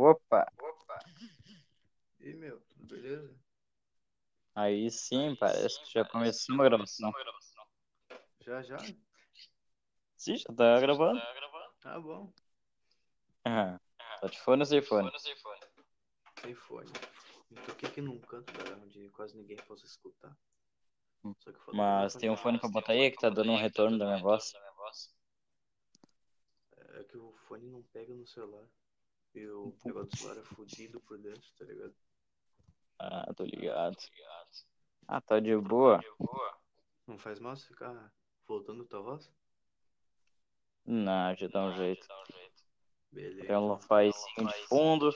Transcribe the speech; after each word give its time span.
Opa, 0.00 0.46
Opa! 0.60 0.98
E 2.20 2.32
meu, 2.32 2.60
tudo 2.60 2.86
beleza? 2.86 3.34
aí 4.54 4.88
sim, 4.92 5.34
parece 5.34 5.82
que 5.82 5.92
já 5.92 6.04
começou 6.04 6.54
uma 6.54 6.62
gravação. 6.62 7.12
Já, 8.38 8.62
já? 8.62 8.76
Sim, 10.16 10.36
já 10.36 10.54
tá 10.54 10.78
gravando? 10.78 11.20
Tá 11.80 11.98
bom. 11.98 12.32
Ah, 13.44 13.80
tá 14.20 14.28
de 14.28 14.38
fone 14.38 14.62
ou 14.62 14.66
sem 14.66 14.80
fone? 14.82 15.10
Sem 16.42 16.54
fone. 16.54 16.92
Eu 17.50 17.64
toquei 17.64 17.88
aqui 17.88 18.00
num 18.00 18.20
canto, 18.20 18.52
cara, 18.52 18.76
onde 18.76 19.08
quase 19.08 19.36
ninguém 19.36 19.56
possa 19.56 19.84
escutar. 19.84 20.38
Só 21.40 21.50
que 21.50 21.58
falta 21.58 21.72
Mas 21.72 22.14
tem 22.14 22.30
um 22.30 22.36
fone 22.36 22.60
pra 22.60 22.68
botar 22.68 22.92
aí 22.92 23.10
que 23.10 23.18
tá 23.18 23.30
dando 23.30 23.50
um 23.50 23.56
retorno 23.56 23.98
da 23.98 24.04
minha 24.04 24.22
voz. 24.22 24.54
É 26.76 27.02
que 27.02 27.18
o 27.18 27.32
fone 27.48 27.66
não 27.66 27.82
pega 27.82 28.14
no 28.14 28.24
celular. 28.28 28.64
E 29.34 29.46
o 29.46 29.74
negócio 29.84 30.10
do 30.10 30.16
celular 30.16 30.38
é 30.38 30.44
fudido 30.44 31.00
por 31.00 31.18
dentro, 31.18 31.48
tá 31.58 31.64
ligado? 31.64 31.94
Ah, 32.98 33.32
tô 33.36 33.44
ligado. 33.44 33.96
Ah, 35.06 35.20
tá 35.20 35.38
de 35.38 35.56
boa? 35.56 36.00
Não 37.06 37.18
faz 37.18 37.38
mal 37.38 37.56
se 37.56 37.66
ficar 37.66 38.12
voltando 38.46 38.84
tua 38.84 39.00
voz? 39.00 39.32
Não, 40.84 41.34
já 41.34 41.48
dá 41.48 41.64
um 41.64 41.72
jeito. 41.74 42.06
Beleza. 43.12 43.46
Tem 43.46 43.56
um 43.56 43.68
lofazinho 43.68 44.48
de 44.48 44.66
fundo. 44.68 45.14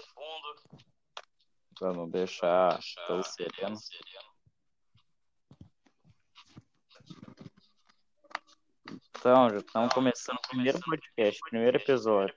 Vamos 1.80 2.10
deixar 2.10 2.78
todo 3.06 3.22
sereno. 3.24 3.76
Então, 9.10 9.50
já 9.50 9.58
estamos 9.58 9.94
começando 9.94 10.36
o 10.36 10.48
primeiro 10.48 10.80
podcast, 10.80 11.40
primeiro 11.48 11.76
episódio. 11.76 12.34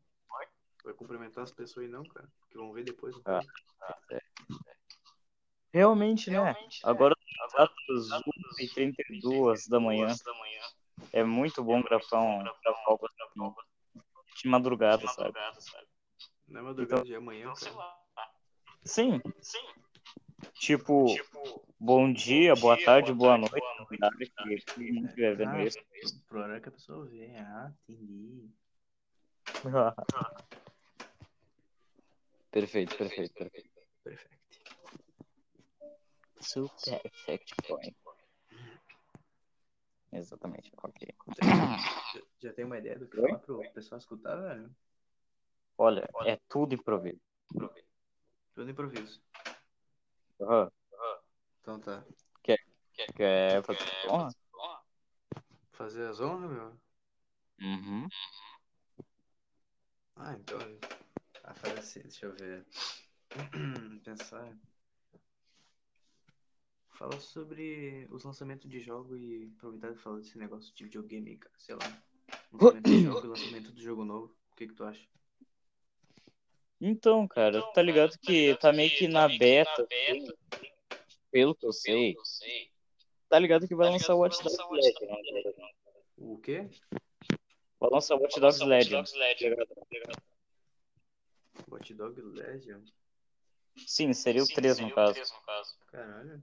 Vai 0.84 0.94
cumprimentar 0.94 1.44
as 1.44 1.52
pessoas 1.52 1.86
aí 1.86 1.90
não, 1.90 2.04
cara. 2.04 2.28
Que 2.50 2.58
vão 2.58 2.70
ver 2.72 2.84
depois. 2.84 3.14
não 3.16 3.22
Ah. 3.24 3.40
pode? 4.08 4.22
Realmente, 5.72 6.30
né? 6.30 6.54
Agora 6.84 7.16
às 7.56 8.10
1h32 8.10 9.66
da 9.66 9.80
manhã. 9.80 10.14
É 11.12 11.24
muito 11.24 11.64
bom 11.64 11.82
gravar 11.82 12.20
um 12.20 12.44
gravar 12.44 12.82
algo 12.86 13.06
assim, 13.06 13.54
de 14.36 14.48
madrugada, 14.48 15.08
sabe? 15.08 15.34
Não 16.46 16.60
é 16.60 16.62
madrugada 16.62 17.02
de 17.04 17.14
amanhã, 17.14 17.52
cara. 17.54 18.30
Sim. 18.84 19.20
Tipo, 20.54 21.06
bom 21.84 22.10
dia, 22.10 22.56
boa 22.56 22.82
tarde, 22.82 23.12
boa 23.12 23.36
noite. 23.36 23.54
no 23.54 23.84
horário 23.84 24.18
que 24.18 24.32
mundo 24.94 25.06
estiver 25.06 25.36
vendo 25.36 25.60
isso. 25.60 25.76
Pro 26.26 26.40
horário 26.40 26.62
que 26.62 26.70
a 26.70 26.72
pessoa 26.72 27.04
vê. 27.04 27.36
Ah, 27.36 27.70
entendi. 27.86 28.48
perfeito, 32.50 32.96
perfeito, 32.96 33.34
perfeito. 33.34 33.68
Perfect. 34.02 34.34
Super 36.40 37.02
effect 37.04 37.54
point. 37.68 37.94
Exatamente, 40.12 40.72
ok. 40.82 41.14
Já, 42.40 42.52
tem 42.52 42.64
uma 42.64 42.78
ideia 42.78 42.98
do 42.98 43.06
que 43.08 43.16
falar 43.16 43.38
pro 43.38 43.62
pessoal 43.72 43.98
escutar, 43.98 44.36
velho? 44.36 44.70
Olha, 45.76 46.08
é 46.24 46.38
tudo 46.48 46.74
improviso. 46.74 47.20
Tudo 48.54 48.70
improviso. 48.70 49.20
Aham. 50.40 50.70
Então 51.64 51.80
tá. 51.80 52.04
Quer 53.16 53.62
fazer 53.62 53.80
honra? 54.10 54.34
Fazer 55.72 56.06
as 56.08 56.20
honras, 56.20 56.50
meu? 56.50 56.76
Uhum. 57.58 58.06
Ah, 60.14 60.34
então. 60.34 60.58
Ah, 61.42 61.54
faz 61.54 61.78
assim, 61.78 62.00
deixa 62.02 62.26
eu 62.26 62.34
ver. 62.34 62.66
Pensar. 64.04 64.54
Fala 66.90 67.18
sobre 67.18 68.06
os 68.10 68.24
lançamentos 68.24 68.70
de 68.70 68.78
jogo 68.80 69.16
e 69.16 69.50
aproveitar 69.56 69.90
e 69.92 69.96
falar 69.96 70.18
desse 70.18 70.36
negócio 70.36 70.70
de 70.74 70.84
videogame, 70.84 71.30
aí, 71.30 71.38
cara. 71.38 71.54
Sei 71.58 71.74
lá. 71.76 72.02
Lançamento 72.52 72.90
de 72.90 73.02
jogo 73.04 73.24
e 73.24 73.28
lançamento 73.30 73.72
do 73.72 73.80
jogo 73.80 74.04
novo. 74.04 74.36
O 74.52 74.54
que 74.54 74.68
que 74.68 74.74
tu 74.74 74.84
acha? 74.84 75.08
Então, 76.78 77.26
cara, 77.26 77.62
tá 77.72 77.80
ligado 77.80 78.18
que 78.18 78.54
tá 78.56 78.70
meio 78.70 78.90
que 78.90 79.08
na 79.08 79.26
beta, 79.26 79.88
assim, 79.90 80.28
pelo 81.34 81.52
que 81.52 81.66
eu 81.66 81.72
sei. 81.72 82.16
Tá 83.28 83.40
ligado 83.40 83.66
que 83.66 83.74
vai 83.74 83.90
lançar 83.90 84.14
o 84.14 84.18
Watch 84.18 84.40
Dogs 84.40 84.56
Legion. 84.70 85.08
né? 85.32 85.72
O 86.16 86.38
quê? 86.38 86.70
Vai 87.80 87.90
lançar 87.90 88.14
o 88.14 88.20
Watch 88.20 88.38
Dogs 88.38 88.64
Legion. 88.64 89.02
Watch 91.68 91.92
Dog 91.92 92.20
Legion? 92.20 92.80
Sim, 93.84 94.12
seria 94.12 94.44
o 94.44 94.46
3 94.46 94.78
no 94.78 94.94
caso. 94.94 95.20
Caralho. 95.90 96.40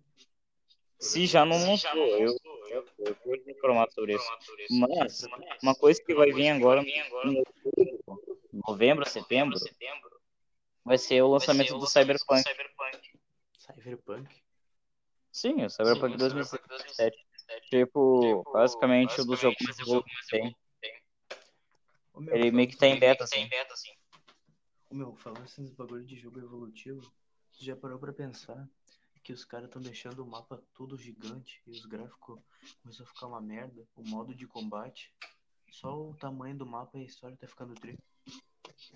Se 0.99 1.25
já 1.25 1.45
não 1.45 1.57
lançou, 1.57 1.95
eu, 1.95 2.37
eu, 2.69 2.85
eu 2.99 3.17
vou 3.25 3.35
informar 3.47 3.89
sobre 3.91 4.15
isso. 4.15 4.29
Mas, 4.69 5.25
uma 5.63 5.73
coisa 5.73 6.03
que 6.03 6.13
vai 6.13 6.33
vir 6.33 6.49
agora 6.49 6.83
em 6.83 7.41
novembro, 8.67 9.07
setembro, 9.09 9.57
vai 10.83 10.97
ser 10.97 11.21
o 11.21 11.29
lançamento 11.29 11.77
do 11.79 11.87
Cyberpunk. 11.87 12.43
Cyberpunk? 13.57 14.40
Sim, 15.31 15.63
o 15.63 15.69
Cyberpunk 15.69 16.17
2077. 16.17 17.17
Tipo, 17.69 18.43
basicamente 18.51 19.21
o 19.21 19.25
dos 19.25 19.39
jogos 19.39 19.57
mais 19.65 19.79
evoluídos 19.79 20.11
que 20.21 20.29
tem. 20.29 20.55
Ô, 22.13 22.19
meu, 22.19 22.35
Ele 22.35 22.51
meio 22.51 22.67
que 22.67 22.75
tá 22.75 22.87
em 22.87 22.93
sobre- 22.93 23.07
beta, 23.07 23.23
assim. 23.23 23.47
Ô, 24.89 24.95
meu, 24.95 25.15
falando 25.15 25.45
esses 25.45 25.71
bagulho 25.71 26.05
de 26.05 26.17
jogo 26.17 26.39
evolutivo, 26.39 27.01
tu 27.53 27.63
já 27.63 27.75
parou 27.75 27.97
pra 27.97 28.11
pensar 28.11 28.67
que 29.23 29.31
os 29.31 29.45
caras 29.45 29.67
estão 29.67 29.81
deixando 29.81 30.23
o 30.23 30.27
mapa 30.27 30.61
todo 30.73 30.97
gigante 30.97 31.61
e 31.65 31.71
os 31.71 31.85
gráficos 31.85 32.39
começam 32.81 33.05
a 33.05 33.09
ficar 33.09 33.27
uma 33.27 33.39
merda? 33.39 33.87
O 33.95 34.03
modo 34.09 34.35
de 34.35 34.45
combate, 34.47 35.13
só 35.69 35.95
o 35.95 36.15
tamanho 36.15 36.57
do 36.57 36.65
mapa 36.65 36.97
e 36.97 37.01
a 37.01 37.05
história 37.05 37.37
tá 37.37 37.47
ficando 37.47 37.73
tri. 37.75 37.97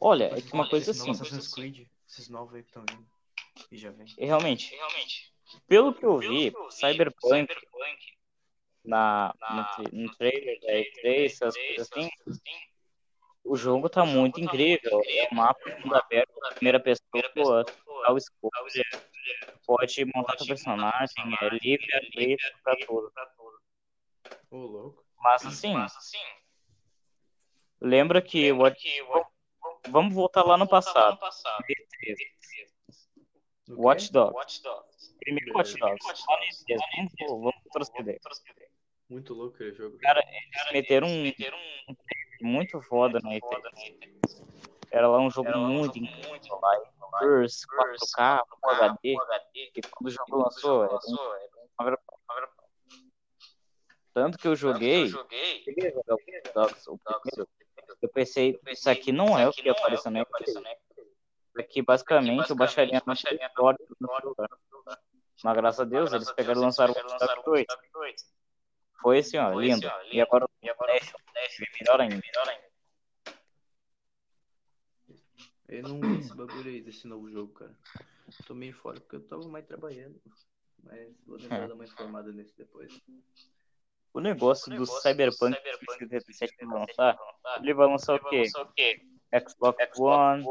Olha, 0.02 0.26
é 0.36 0.42
que 0.42 0.54
uma 0.54 0.68
coisa 0.68 0.92
assim, 0.92 1.10
Assassin's 1.12 1.48
Creed, 1.48 1.88
esses 2.08 2.28
novos 2.28 2.56
aí 2.56 2.64
que 2.64 2.70
estão 2.70 2.84
vindo. 2.90 3.08
E 3.72 3.78
já 3.78 3.92
vem. 3.92 4.06
é 4.18 4.26
realmente, 4.26 4.76
pelo 5.68 5.94
que 5.94 6.06
eu 6.06 6.18
vi, 6.18 6.54
Cyberpunk, 6.72 7.48
na, 8.84 9.34
no, 9.50 9.64
tra- 9.66 9.92
no 9.92 10.16
trailer 10.16 10.60
da 10.62 10.74
E3, 10.74 11.32
essas 11.32 11.56
coisas 11.56 11.92
assim, 11.92 12.10
o 13.44 13.56
jogo 13.56 13.90
tá 13.90 14.06
muito 14.06 14.40
incrível. 14.40 15.02
É 15.06 15.28
um 15.32 15.36
mapa 15.36 15.60
mundo 15.80 15.96
aberto, 15.96 16.32
primeira 16.56 16.80
pessoa, 16.80 17.64
total 17.66 18.18
escolha, 18.18 18.84
pode 19.66 20.06
montar 20.14 20.38
seu 20.38 20.48
personagem, 20.48 21.16
é 21.42 21.50
livre, 21.62 21.88
arbítrio 21.96 22.58
pra 22.64 22.76
tudo. 22.86 23.12
Ô, 24.52 24.58
louco. 24.58 25.06
Mas 25.18 25.46
assim, 25.46 25.74
lembra 27.82 28.22
que 28.22 28.52
o 28.52 28.58
Watch... 28.60 28.84
Vamos 29.90 30.14
voltar 30.14 30.44
lá 30.44 30.58
no 30.58 30.68
passado. 30.68 31.20
E3. 31.70 32.18
No 33.68 33.76
quê? 33.76 33.82
Watch 33.84 34.12
Dogs. 34.12 34.34
Primeiro 34.34 34.36
Watch 34.36 34.62
Dogs. 34.62 34.95
No 35.28 35.40
E3, 35.40 35.78
Vamos, 36.96 37.14
vamos 37.20 37.64
proceder. 37.72 38.20
Muito 39.10 39.34
louco 39.34 39.56
aquele 39.56 39.74
jogo. 39.74 39.98
Cara, 40.00 40.22
eles 40.22 40.72
meteram 40.72 41.08
um 41.08 41.32
um 42.42 42.48
muito 42.48 42.82
foda 42.82 43.20
no 43.20 43.30
E3. 43.30 44.46
Era 44.92 45.08
lá 45.08 45.20
um 45.20 45.30
jogo 45.30 45.58
muito 45.58 45.98
incrível 45.98 46.40
Curse, 47.20 47.66
4K, 47.68 48.42
Full 48.62 48.70
HD. 48.72 49.18
E 49.76 49.82
quando 49.82 50.08
o 50.08 50.12
jogo 50.12 50.38
lançou, 50.38 50.84
era 50.84 50.96
um. 50.96 52.10
Tanto 54.14 54.38
que 54.38 54.48
eu 54.48 54.56
joguei, 54.56 55.12
primeiro. 55.66 56.02
Eu 58.02 58.10
pensei, 58.10 58.60
isso 58.68 58.90
aqui 58.90 59.12
não 59.12 59.38
é 59.38 59.48
o 59.48 59.52
que 59.52 59.68
apareceu 59.68 60.12
no 60.12 60.20
E3. 60.20 60.48
Isso 60.48 60.62
aqui, 61.58 61.82
basicamente, 61.82 62.50
eu 62.50 62.56
baixaria 62.56 63.02
no 63.06 63.14
história 63.14 63.78
no 64.00 64.08
celular. 64.08 65.00
Mas 65.44 65.56
graças 65.56 65.80
a 65.80 65.84
Deus, 65.84 66.14
eles 66.14 66.32
pegaram 66.32 66.62
e 66.62 66.66
lançaram 66.66 66.94
o 66.94 66.96
Watch 66.96 67.66
Dogs 67.68 67.92
2. 67.94 68.36
Foi 69.02 69.20
assim, 69.20 69.38
ó, 69.38 69.60
lindo. 69.60 69.88
E 70.12 70.22
agora 70.22 70.46
o 70.46 70.50
Nation, 70.62 71.18
melhor 71.80 72.02
ainda. 72.02 72.22
Eu 75.68 75.84
não 75.84 76.00
vi 76.00 76.20
esse 76.20 76.34
bagulho 76.36 76.70
aí 76.70 76.82
desse 76.82 77.08
novo 77.08 77.30
jogo, 77.30 77.52
cara. 77.54 77.76
Tô 78.46 78.54
meio 78.54 78.74
fora 78.74 79.00
porque 79.00 79.16
eu 79.18 79.28
tava 79.28 79.48
mais 79.48 79.66
trabalhando. 79.66 80.22
Mas 80.84 81.16
vou 81.26 81.38
tentar 81.38 81.56
É. 81.56 81.68
dar 81.68 81.74
uma 81.74 81.84
informada 81.84 82.32
nesse 82.32 82.56
depois. 82.56 83.02
O 84.14 84.20
negócio 84.20 84.74
do 84.76 84.86
Cyberpunk 84.86 85.58
2077 85.62 86.56
que 86.56 86.66
vai 86.66 86.80
lançar, 86.80 87.20
ele 87.58 87.74
vai 87.74 87.88
lançar 87.88 88.16
o 88.16 88.30
quê? 88.30 88.44
Xbox 89.48 90.00
One, 90.00 90.44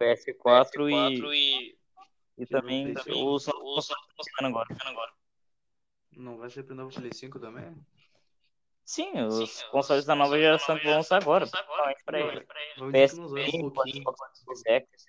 PS4 0.00 0.90
e 0.90 1.68
E 1.70 1.78
também 2.50 2.92
Play 2.92 3.04
cinco. 3.04 3.34
os 3.34 3.46
novos 3.46 3.62
consoles 3.62 4.02
estão 4.28 4.48
agora. 4.48 5.12
Não 6.16 6.36
vai 6.38 6.50
ser 6.50 6.62
pro 6.64 6.74
novo 6.74 6.94
Play 6.94 7.12
5 7.12 7.40
também? 7.40 7.74
Sim, 8.84 9.22
os 9.22 9.62
consoles 9.64 10.04
da 10.04 10.14
nova 10.14 10.38
geração 10.38 10.78
vão 10.78 10.92
lançar 10.92 11.22
agora, 11.22 11.46
principalmente 11.46 12.04
pra 12.04 12.20
ele. 12.20 12.46
Vamos 12.76 12.92
dizer 12.92 13.10
que 13.10 13.16
não 13.16 13.28
zoaram 13.28 13.46
um 13.46 13.70
PS5, 13.70 13.72
pouquinho. 13.72 14.02
Xbox 14.02 14.64
X. 14.66 15.06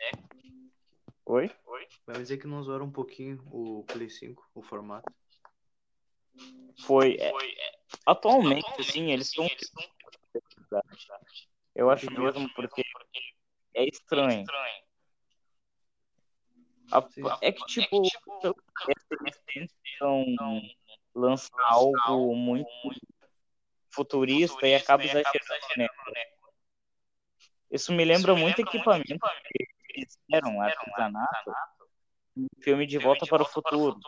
Oi? 1.26 1.52
Vai 2.06 2.18
dizer 2.18 2.38
que 2.38 2.48
não 2.48 2.64
zoaram 2.64 2.86
um 2.86 2.92
pouquinho 2.92 3.44
o 3.52 3.84
Play 3.84 4.10
5, 4.10 4.50
o 4.54 4.62
formato. 4.62 5.12
Foi. 6.86 7.18
é, 7.20 7.32
atualmente, 8.06 8.84
sim, 8.84 9.12
eles 9.12 9.28
estão. 9.28 9.48
Eu 11.74 11.90
acho 11.90 12.10
mesmo 12.12 12.54
porque 12.54 12.84
é 13.74 13.86
estranho. 13.86 14.46
A- 16.92 17.08
é 17.42 17.52
que, 17.52 17.66
tipo, 17.66 18.02
pelo 18.42 18.56
que 18.56 18.62
parece, 18.80 19.06
eles 19.22 19.42
tentam 20.00 20.26
lançar 21.14 21.50
algo 21.64 22.36
muito 22.36 22.70
futurista 23.92 24.68
e 24.68 24.76
acaba 24.76 25.04
exagerando, 25.04 25.78
né? 25.78 25.88
Isso 27.72 27.92
me 27.92 28.06
lembra 28.06 28.36
muito 28.36 28.60
equipamento 28.62 29.08
que 29.08 29.66
eles 29.96 30.18
fizeram, 30.26 30.62
artesanato, 30.62 31.52
um 32.38 32.48
filme 32.62 32.86
De 32.86 32.98
Volta 32.98 33.26
para 33.26 33.44
o 33.44 33.46
Futuro, 33.46 34.00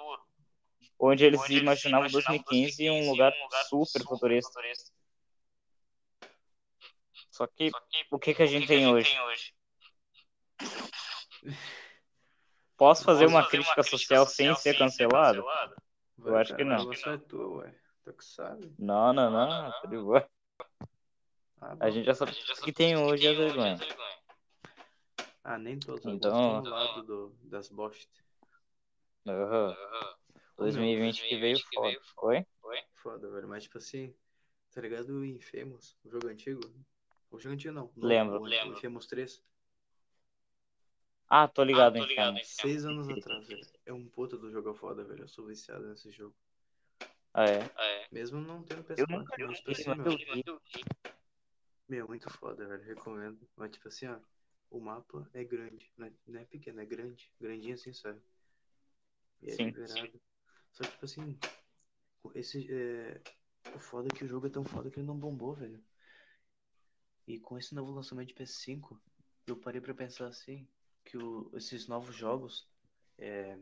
onde 1.00 1.26
eles 1.26 1.50
imaginavam 1.50 2.10
2015 2.10 2.84
em 2.84 2.92
um 2.92 3.10
lugar 3.12 3.34
super 3.70 4.04
futurista. 4.04 4.62
Só 7.32 7.48
que, 7.48 7.72
o 8.12 8.20
que, 8.20 8.34
que 8.34 8.44
a 8.44 8.46
gente 8.48 8.68
tem 8.68 8.88
hoje? 8.88 9.16
Posso 12.78 13.04
fazer 13.04 13.26
uma 13.26 13.48
crítica 13.48 13.82
social 13.84 14.26
sem 14.28 14.54
ser 14.56 14.78
cancelado? 14.78 15.44
Vai, 16.18 16.42
acho 16.42 16.56
que 16.56 16.64
não. 16.64 16.86
Você 16.86 17.10
é 17.10 17.18
tua, 17.18 17.48
ué. 17.58 17.76
Tu 18.04 18.14
que 18.14 18.24
sabe. 18.24 18.72
Não, 18.78 19.12
não, 19.12 19.30
não, 19.32 19.72
tá 19.72 19.82
de 19.88 19.98
boa. 19.98 20.28
Ah, 21.60 21.76
A 21.80 21.90
gente 21.90 22.06
já 22.06 22.14
sabe 22.14 22.32
o 22.32 22.62
que 22.64 22.72
tem 22.72 22.96
hoje 22.96 23.26
é 23.28 23.34
vergonha. 23.34 23.78
Ah, 25.44 25.58
nem 25.58 25.80
todos. 25.80 26.06
eu 26.06 26.12
Então- 26.12 26.62
no 26.62 26.70
lado 26.70 27.04
do, 27.04 27.36
das 27.44 27.70
bosta. 27.70 28.08
Aham. 29.28 29.76
2020 30.58 31.28
que 31.28 31.38
veio 31.38 31.60
foda. 31.74 32.00
Foi? 32.16 32.46
Foda, 32.96 33.30
velho. 33.30 33.48
Mas, 33.48 33.64
tipo 33.64 33.78
assim, 33.78 34.14
tá 34.72 34.82
ligado 34.82 35.10
o 35.10 35.26
Infamous, 35.26 35.96
o 36.04 36.10
jogo 36.10 36.28
antigo? 36.28 36.62
O 37.32 37.40
jogo 37.40 37.54
antigo 37.56 37.74
não. 37.74 37.92
Lembro. 37.98 38.40
O, 38.40 38.44
o 38.44 38.48
Infamous 38.54 39.06
3. 39.08 39.44
Ah, 41.30 41.48
tô 41.48 41.64
ligado, 41.64 41.98
então. 41.98 42.38
Seis 42.44 42.86
anos 42.86 43.10
atrás, 43.10 43.48
velho. 43.48 43.68
É 43.86 43.92
um 43.92 44.08
puta 44.08 44.38
do 44.38 44.50
jogo 44.50 44.74
foda, 44.74 45.04
velho. 45.04 45.24
Eu 45.24 45.28
sou 45.28 45.46
viciado 45.46 45.86
nesse 45.88 46.10
jogo. 46.12 46.34
Ah, 47.34 47.46
é. 47.46 48.08
Mesmo 48.12 48.40
não 48.40 48.64
tendo 48.64 48.84
PS4. 48.84 49.00
Eu 49.00 49.08
nunca 49.08 49.36
mas, 49.38 49.58
tipo 49.58 49.72
vi, 49.72 49.82
assim, 49.82 49.96
meu, 49.96 50.62
meu, 51.90 52.08
muito 52.08 52.30
foda, 52.30 52.66
velho. 52.66 52.84
Recomendo. 52.84 53.40
Mas, 53.56 53.72
tipo 53.72 53.88
assim, 53.88 54.08
ó. 54.08 54.18
O 54.70 54.80
mapa 54.82 55.30
é 55.34 55.44
grande. 55.44 55.90
Não 55.98 56.08
é, 56.08 56.12
não 56.28 56.40
é 56.40 56.46
pequeno, 56.46 56.82
é 56.82 56.86
grande. 56.86 57.32
Grandinho 57.40 57.76
assim, 57.76 57.94
sabe? 57.94 58.20
E 59.42 59.50
é 59.50 59.56
Sim. 59.56 59.66
liberado. 59.66 60.22
Só 60.74 60.84
que, 60.84 60.92
tipo 60.92 61.06
assim. 61.06 61.40
Esse, 62.36 62.68
é... 62.70 63.22
O 63.76 63.80
foda 63.80 64.08
é 64.12 64.16
que 64.16 64.24
o 64.24 64.28
jogo 64.28 64.48
é 64.48 64.50
tão 64.50 64.64
foda 64.64 64.90
que 64.90 65.00
ele 65.00 65.08
não 65.08 65.18
bombou, 65.18 65.54
velho. 65.54 65.82
E 67.28 67.40
com 67.40 67.58
esse 67.58 67.76
novo 67.76 67.92
lançamento 67.92 68.30
de 68.30 68.34
PS5, 68.34 69.00
eu 69.46 69.58
parei 69.58 69.82
pra 69.82 69.94
pensar 69.94 70.28
assim, 70.28 70.68
que 71.10 71.18
o- 71.18 71.50
esses 71.56 71.88
novos 71.88 72.16
jogos, 72.16 72.68
é, 73.18 73.58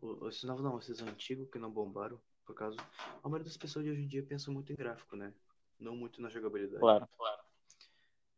o- 0.00 0.28
esses 0.28 0.44
novos 0.44 0.62
não, 0.64 0.78
esses 0.78 1.00
antigos 1.00 1.48
que 1.50 1.58
não 1.58 1.70
bombaram, 1.70 2.20
por 2.44 2.54
causa, 2.54 2.76
a 3.22 3.28
maioria 3.28 3.44
das 3.44 3.56
pessoas 3.56 3.84
de 3.84 3.90
hoje 3.90 4.02
em 4.02 4.08
dia 4.08 4.22
pensa 4.22 4.50
muito 4.50 4.72
em 4.72 4.76
gráfico, 4.76 5.16
né? 5.16 5.34
Não 5.78 5.94
muito 5.96 6.20
na 6.22 6.28
jogabilidade. 6.30 6.80
Claro. 6.80 7.08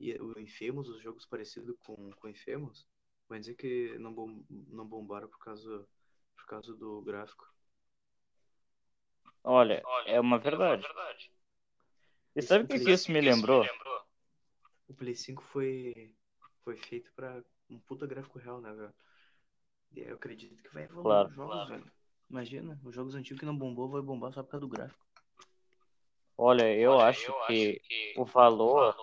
E 0.00 0.14
o 0.20 0.38
Infamous, 0.38 0.88
os 0.88 1.02
jogos 1.02 1.26
parecidos 1.26 1.76
com 1.86 2.10
com 2.12 2.28
Infamous, 2.28 2.86
vai 3.28 3.38
dizer 3.38 3.54
que 3.54 3.96
não, 3.98 4.12
bom, 4.12 4.42
não 4.48 4.86
bombaram 4.86 5.28
por 5.28 5.38
causa 5.38 5.86
por 6.36 6.46
causa 6.46 6.74
do 6.74 7.02
gráfico. 7.02 7.46
Olha, 9.44 9.82
é 10.06 10.18
uma 10.20 10.38
verdade. 10.38 10.88
E 12.34 12.42
sabe 12.42 12.64
o 12.64 12.68
que, 12.68 12.80
que 12.80 12.90
isso 12.90 13.12
me 13.12 13.20
lembrou? 13.20 13.66
O 14.88 14.94
Play 14.94 15.14
5 15.14 15.42
foi 15.42 16.14
foi 16.64 16.76
feito 16.76 17.12
pra 17.14 17.42
um 17.70 17.78
puta 17.78 18.06
gráfico 18.06 18.38
real, 18.38 18.60
né, 18.60 18.72
velho? 18.72 18.94
E 19.92 20.00
eu 20.00 20.14
acredito 20.14 20.62
que 20.62 20.72
vai 20.72 20.84
evoluir 20.84 21.02
Claro. 21.02 21.28
os 21.28 21.34
jogos, 21.34 21.68
velho. 21.68 21.92
Imagina, 22.28 22.80
os 22.84 22.94
jogos 22.94 23.14
antigos 23.14 23.40
que 23.40 23.46
não 23.46 23.56
bombou 23.56 23.88
vai 23.88 24.02
bombar 24.02 24.32
só 24.32 24.42
por 24.42 24.50
causa 24.50 24.66
do 24.66 24.68
gráfico. 24.68 25.04
Olha, 26.36 26.74
eu 26.74 26.98
acho 27.00 27.32
que 27.46 27.80
o 28.16 28.24
valor 28.24 28.94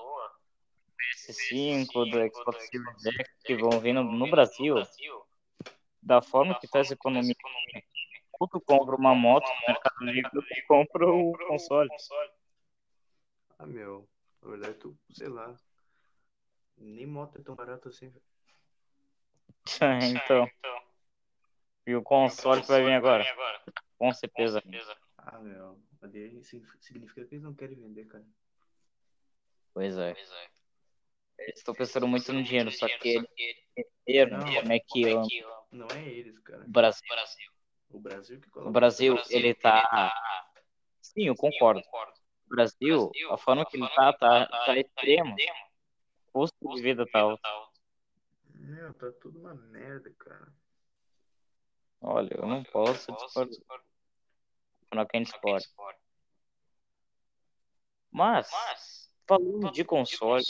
PS5, 0.98 2.06
do 2.06 2.34
Xbox 2.34 2.68
Series 2.70 3.06
X 3.06 3.30
que 3.44 3.56
vão 3.56 3.80
vir 3.80 3.94
no, 3.94 4.04
no 4.04 4.30
Brasil, 4.30 4.76
da 6.02 6.22
forma 6.22 6.58
que 6.60 6.68
tá 6.68 6.80
essa 6.80 6.94
economia, 6.94 7.36
ou 8.40 8.48
tu 8.48 8.60
compra 8.62 8.96
uma 8.96 9.14
moto 9.14 9.48
no 9.48 9.74
Mercado 9.74 10.06
Livre, 10.06 10.32
tu 10.32 10.68
compra 10.68 11.08
o 11.08 11.38
console. 11.48 11.90
Ah, 13.60 13.66
meu, 13.66 14.08
na 14.42 14.50
verdade, 14.50 14.76
tu, 14.76 14.98
sei 15.12 15.28
lá. 15.28 15.56
Nem 16.78 17.08
moto 17.08 17.40
é 17.40 17.44
tão 17.44 17.56
barato 17.56 17.90
assim, 17.90 18.08
velho. 18.08 18.24
então, 20.04 20.50
e 21.88 21.96
o 21.96 22.04
console 22.04 22.62
que 22.62 22.68
vai 22.68 22.84
vir 22.84 22.94
agora? 22.94 23.26
Com 23.98 24.12
certeza. 24.14 24.62
Ah, 25.18 25.40
meu, 25.40 25.80
significa 26.44 27.26
que 27.26 27.36
eles 27.36 27.44
não 27.44 27.54
querem 27.54 27.78
vender, 27.78 28.06
cara. 28.06 28.26
Pois 29.74 29.98
é. 29.98 30.16
Eles 31.40 31.58
estão 31.58 31.74
pensando 31.74 32.08
muito 32.08 32.34
no 32.34 32.44
dinheiro, 32.44 32.72
só 32.72 32.88
que 32.88 33.08
eles 33.08 33.30
entenderam 33.78 34.40
Não. 34.40 34.54
como 34.56 34.74
é 34.74 34.80
que 34.80 35.14
o 35.14 35.28
Não 35.72 35.88
é 35.88 36.08
eles, 36.08 36.38
cara. 36.40 36.66
Brasil, 36.68 37.08
O 37.90 38.00
Brasil 38.00 38.42
que 38.42 38.50
coloca. 38.50 38.70
o 38.70 38.72
Brasil, 38.74 39.18
ele 39.30 39.54
tá... 39.54 40.14
Sim, 41.02 41.28
eu 41.28 41.36
concordo. 41.36 41.80
O 41.80 42.50
Brasil, 42.50 43.12
a 43.30 43.38
forma 43.38 43.66
que 43.66 43.78
ele 43.78 43.88
tá, 43.90 44.14
tá, 44.14 44.46
tá 44.48 44.78
extremo. 44.78 45.36
O 46.28 46.42
custo 46.42 46.76
de 46.76 46.82
vida 46.82 47.06
tá 47.06 47.20
alto. 47.20 47.42
Meu, 48.68 48.94
tá 48.96 49.10
tudo 49.22 49.40
uma 49.40 49.56
merda, 49.56 50.14
cara. 50.20 50.54
Olha, 52.02 52.36
eu 52.36 52.46
não 52.46 52.62
posso 52.66 53.10
discordar. 53.14 53.58
Não 54.94 55.06
quem 55.06 55.24
discorda. 55.24 55.66
Mas, 58.12 58.50
falando 59.26 59.72
de 59.72 59.86
console, 59.86 60.44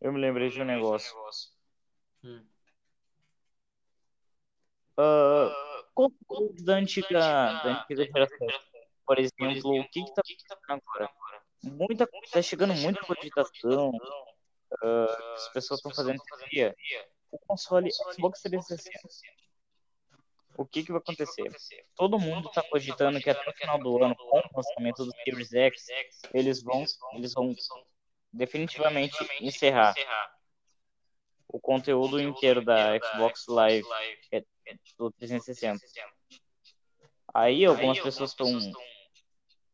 eu 0.00 0.12
me 0.12 0.20
lembrei 0.20 0.48
de 0.48 0.62
um 0.62 0.64
negócio. 0.64 1.12
Hum. 2.22 2.46
Ah, 4.96 5.84
consoles 5.92 6.62
da 6.62 6.74
antiga, 6.74 7.08
da 7.18 7.80
antiga 7.80 8.04
geração. 8.04 8.48
Por 9.04 9.18
exemplo, 9.18 9.80
o 9.80 9.88
que 9.88 10.04
que 10.04 10.14
tá 10.14 10.22
acontecendo 10.22 10.80
agora? 10.86 11.10
Muita, 11.64 12.08
tá 12.30 12.40
chegando 12.40 12.74
muita 12.74 13.00
cogitação. 13.04 13.90
Ah, 14.82 15.34
as 15.34 15.48
pessoas 15.52 15.78
estão 15.78 15.92
fazendo 15.94 16.22
teoria. 16.22 16.74
O 17.30 17.38
console 17.38 17.90
Xbox 17.92 18.42
360. 18.42 18.98
O 20.56 20.66
que 20.66 20.82
que 20.82 20.92
vai 20.92 21.00
acontecer? 21.00 21.50
Todo 21.96 22.18
mundo 22.18 22.50
tá 22.50 22.62
cogitando 22.62 23.20
que 23.20 23.30
até 23.30 23.48
o 23.48 23.54
final 23.54 23.78
do 23.78 24.04
ano, 24.04 24.16
com 24.16 24.38
o 24.38 24.42
lançamento 24.54 25.04
do 25.04 25.12
Series 25.24 25.52
X, 25.52 25.86
eles 26.34 26.62
vão, 26.62 26.84
eles 27.14 27.32
vão 27.32 27.54
definitivamente 28.32 29.16
encerrar 29.40 29.94
o 31.48 31.58
conteúdo 31.60 32.20
inteiro 32.20 32.64
da 32.64 32.98
Xbox 32.98 33.46
Live 33.48 33.86
é, 34.32 34.42
do 34.98 35.10
360. 35.12 35.80
Aí 37.32 37.64
algumas 37.64 37.98
pessoas 38.00 38.30
estão 38.30 38.48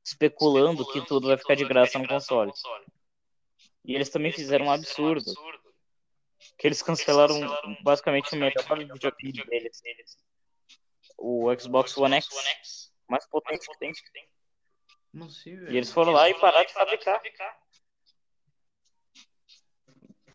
especulando 0.05 0.87
que 0.93 1.05
tudo 1.05 1.29
vai 1.29 1.37
ficar 1.37 1.55
de 1.55 1.65
graça 1.65 1.99
no 1.99 2.07
console. 2.07 2.53
E 3.87 3.95
eles 3.95 4.11
também 4.11 4.33
fizeram 4.33 4.67
um 4.67 4.71
absurdo, 4.71 5.33
que 6.59 6.67
eles 6.67 6.83
cancelaram 6.83 7.39
basicamente 7.83 8.35
o 8.35 8.37
melhor 8.37 8.65
videogame 8.77 9.45
deles, 9.47 9.81
o 11.17 11.57
Xbox 11.57 11.97
One 11.97 12.17
X, 12.17 12.93
mais 13.09 13.25
potente 13.29 13.69
que 13.69 13.79
tem. 13.79 14.29
Não 15.13 15.31
sei, 15.31 15.57
velho. 15.57 15.73
E 15.73 15.77
eles 15.77 15.93
foram 15.93 16.13
lá 16.13 16.29
e 16.29 16.35
pararam 16.35 16.67
de 16.67 16.73
fabricar. 16.73 17.23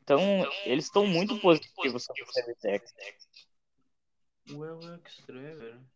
Então, 0.02 0.20
eles 0.66 0.86
estão 0.86 1.06
muito 1.06 1.40
positivos 1.40 2.06
sobre 2.06 2.24
o 2.24 2.32
Series 2.32 2.64
X. 2.64 2.94
Ué, 4.50 4.72
ué, 4.72 4.98
que 4.98 5.10
estranho, 5.10 5.58
velho. 5.58 5.92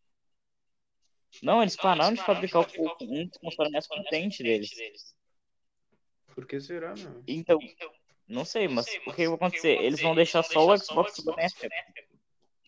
Não, 1.41 1.61
eles 1.61 1.75
pararam 1.75 2.13
de 2.13 2.21
fabricar 2.21 2.61
o, 2.61 2.97
um 3.01 3.27
dos 3.27 3.37
consoles 3.37 3.71
mais 3.71 3.87
potentes 3.87 4.37
deles. 4.37 5.15
Por 6.35 6.45
que 6.45 6.59
será, 6.59 6.93
meu? 6.93 7.23
Então, 7.25 7.57
não 8.27 8.43
sei, 8.43 8.67
mas 8.67 8.85
o 9.07 9.13
que 9.13 9.25
vai 9.25 9.35
acontecer? 9.35 9.81
Eles 9.81 10.01
vão 10.01 10.13
deixar 10.13 10.43
só 10.43 10.67
o 10.67 10.77
Xbox 10.77 11.25
One 11.25 11.41
S. 11.41 11.55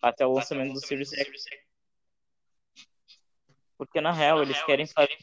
até 0.02 0.26
o 0.26 0.32
lançamento 0.32 0.72
do 0.72 0.80
Series 0.80 1.12
X. 1.12 1.44
Porque 3.76 4.00
na 4.00 4.10
real 4.10 4.42
eles 4.42 4.60
querem 4.64 4.86
fazer, 4.86 5.16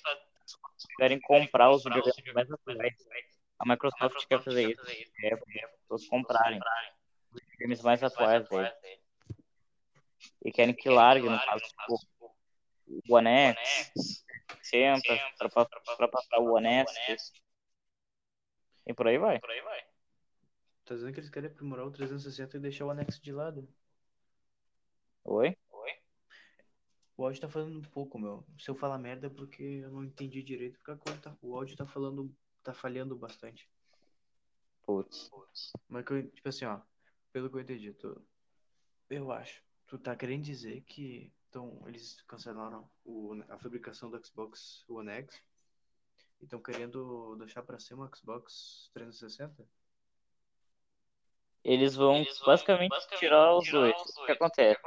querem 0.98 1.20
comprar 1.20 1.72
os 1.72 1.84
videogames 1.84 2.34
mais 2.34 2.52
atuais. 2.52 2.94
A 3.58 3.68
Microsoft 3.68 4.26
quer 4.28 4.42
fazer 4.44 4.70
isso, 4.70 4.82
é 5.24 5.36
pessoas 5.36 6.08
comprarem 6.08 6.60
os 7.32 7.42
videogames 7.42 7.82
mais 7.82 8.04
atuais 8.04 8.48
dele. 8.48 8.72
E 10.44 10.52
querem 10.52 10.76
que 10.76 10.90
largue, 10.90 11.28
no 11.28 11.40
caso, 11.40 11.64
tipo, 11.64 12.36
o 13.10 13.16
One 13.16 13.30
X, 13.30 14.24
sempre, 14.62 15.20
para 15.38 15.50
passar 16.08 16.40
o 16.40 16.54
One 16.54 16.68
S. 16.68 17.34
E 18.86 18.94
por 18.94 19.08
aí 19.08 19.18
vai. 19.18 19.40
Tá 20.86 20.94
dizendo 20.94 21.14
que 21.14 21.20
eles 21.20 21.30
querem 21.30 21.50
aprimorar 21.50 21.86
o 21.86 21.92
360 21.92 22.58
e 22.58 22.60
deixar 22.60 22.86
o 22.86 22.92
anexo 22.92 23.22
de 23.22 23.32
lado. 23.32 23.68
Oi? 25.24 25.58
O 27.18 27.24
áudio 27.24 27.42
tá 27.42 27.50
falando 27.50 27.80
um 27.80 27.82
pouco, 27.82 28.20
meu. 28.20 28.46
Se 28.60 28.70
eu 28.70 28.76
falar 28.76 28.98
merda 28.98 29.28
é 29.28 29.30
porque 29.30 29.64
eu 29.64 29.90
não 29.90 30.04
entendi 30.04 30.44
direito, 30.44 30.78
porque 30.80 30.92
a 30.92 30.98
coisa 30.98 31.20
tá- 31.22 31.38
o 31.42 31.56
áudio 31.56 31.76
tá 31.78 31.86
falando, 31.86 32.36
tá 32.62 32.74
falhando 32.74 33.16
bastante. 33.16 33.70
Putz. 34.86 35.32
Mas 35.88 36.06
que 36.06 36.14
eu- 36.14 36.30
tipo 36.30 36.50
assim, 36.50 36.66
ó, 36.66 36.82
pelo 37.32 37.50
que 37.50 37.56
eu 37.56 37.62
entendi, 37.62 37.94
tu, 37.94 38.22
eu 39.10 39.32
acho, 39.32 39.64
tu 39.88 39.98
tá 39.98 40.16
querendo 40.16 40.44
dizer 40.44 40.82
que 40.82 41.34
então, 41.50 41.82
eles 41.88 42.22
cancelaram 42.24 42.90
o, 43.06 43.42
a 43.48 43.58
fabricação 43.58 44.10
do 44.10 44.24
Xbox 44.26 44.84
One 44.90 45.10
X 45.10 45.42
estão 46.42 46.62
querendo 46.62 47.36
deixar 47.38 47.64
pra 47.64 47.80
ser 47.80 47.96
um 47.96 48.08
Xbox 48.14 48.90
360? 48.94 49.66
Eles 51.64 51.96
vão 51.96 52.24
basicamente 52.46 52.96
tirar 53.18 53.56
os 53.56 53.70
dois. 53.70 53.96
O 54.18 54.26
que 54.26 54.32
acontece? 54.32 54.82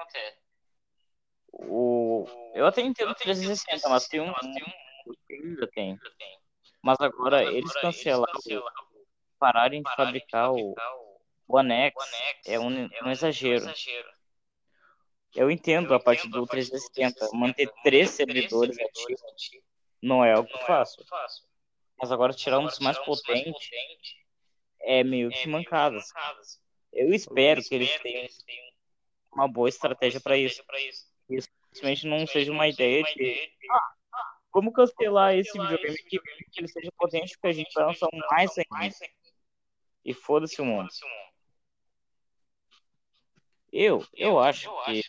O... 1.52 2.25
Eu 2.55 2.67
até 2.67 2.83
entendo 2.83 3.11
o 3.11 3.14
360, 3.14 3.88
mas 3.88 4.07
tem 4.07 4.21
um. 4.21 4.33
ainda 5.31 5.67
tem. 5.69 5.99
Mas 6.81 7.00
agora 7.00 7.43
eles 7.45 7.73
cancelaram, 7.81 8.40
pararem 9.38 9.83
de 9.83 9.97
fabricar 9.97 10.52
o 10.52 10.75
One 11.49 11.73
X 11.73 11.95
é 12.47 12.61
um, 12.61 12.85
é 12.85 13.05
um 13.05 13.11
exagero. 13.11 13.67
Eu 15.35 15.50
entendo 15.50 15.93
a 15.95 16.00
parte 16.00 16.28
do 16.28 16.47
360, 16.47 17.31
manter 17.33 17.71
três 17.83 18.11
servidores 18.11 18.78
ativos 18.78 19.23
não 20.02 20.25
é 20.25 20.33
algo 20.33 20.50
fácil. 20.67 21.05
Mas 22.00 22.12
agora 22.12 22.33
tirar 22.33 22.59
um 22.59 22.67
dos 22.67 22.78
mais 22.78 22.99
potentes 22.99 23.71
é 24.81 25.02
meio 25.02 25.31
que 25.31 25.49
mancadas. 25.49 26.07
Eu 26.93 27.12
espero 27.12 27.62
que 27.62 27.75
eles 27.75 27.97
tenham 27.99 28.28
uma 29.33 29.49
boa 29.49 29.69
estratégia 29.69 30.21
para 30.21 30.37
isso. 30.37 30.62
Isso 31.28 31.49
simplesmente 31.73 32.07
não 32.07 32.26
seja 32.26 32.50
uma 32.50 32.69
ideia 32.69 33.02
de 33.02 33.52
ah, 33.71 33.95
como 34.50 34.73
cancelar 34.73 35.37
esse 35.37 35.52
videogame 35.52 35.95
aqui 35.95 36.19
que 36.50 36.61
ele 36.61 36.69
seja 36.69 36.90
potente 36.97 37.33
porque 37.35 37.49
a 37.49 37.52
gente 37.52 37.73
vai 37.75 37.85
lançar 37.85 38.09
mais 38.31 38.50
ainda. 38.59 38.97
E 40.05 40.14
foda-se 40.14 40.61
o 40.62 40.64
mundo. 40.64 40.88
Eu, 43.71 44.05
eu 44.14 44.38
acho 44.38 44.71
que 44.87 45.02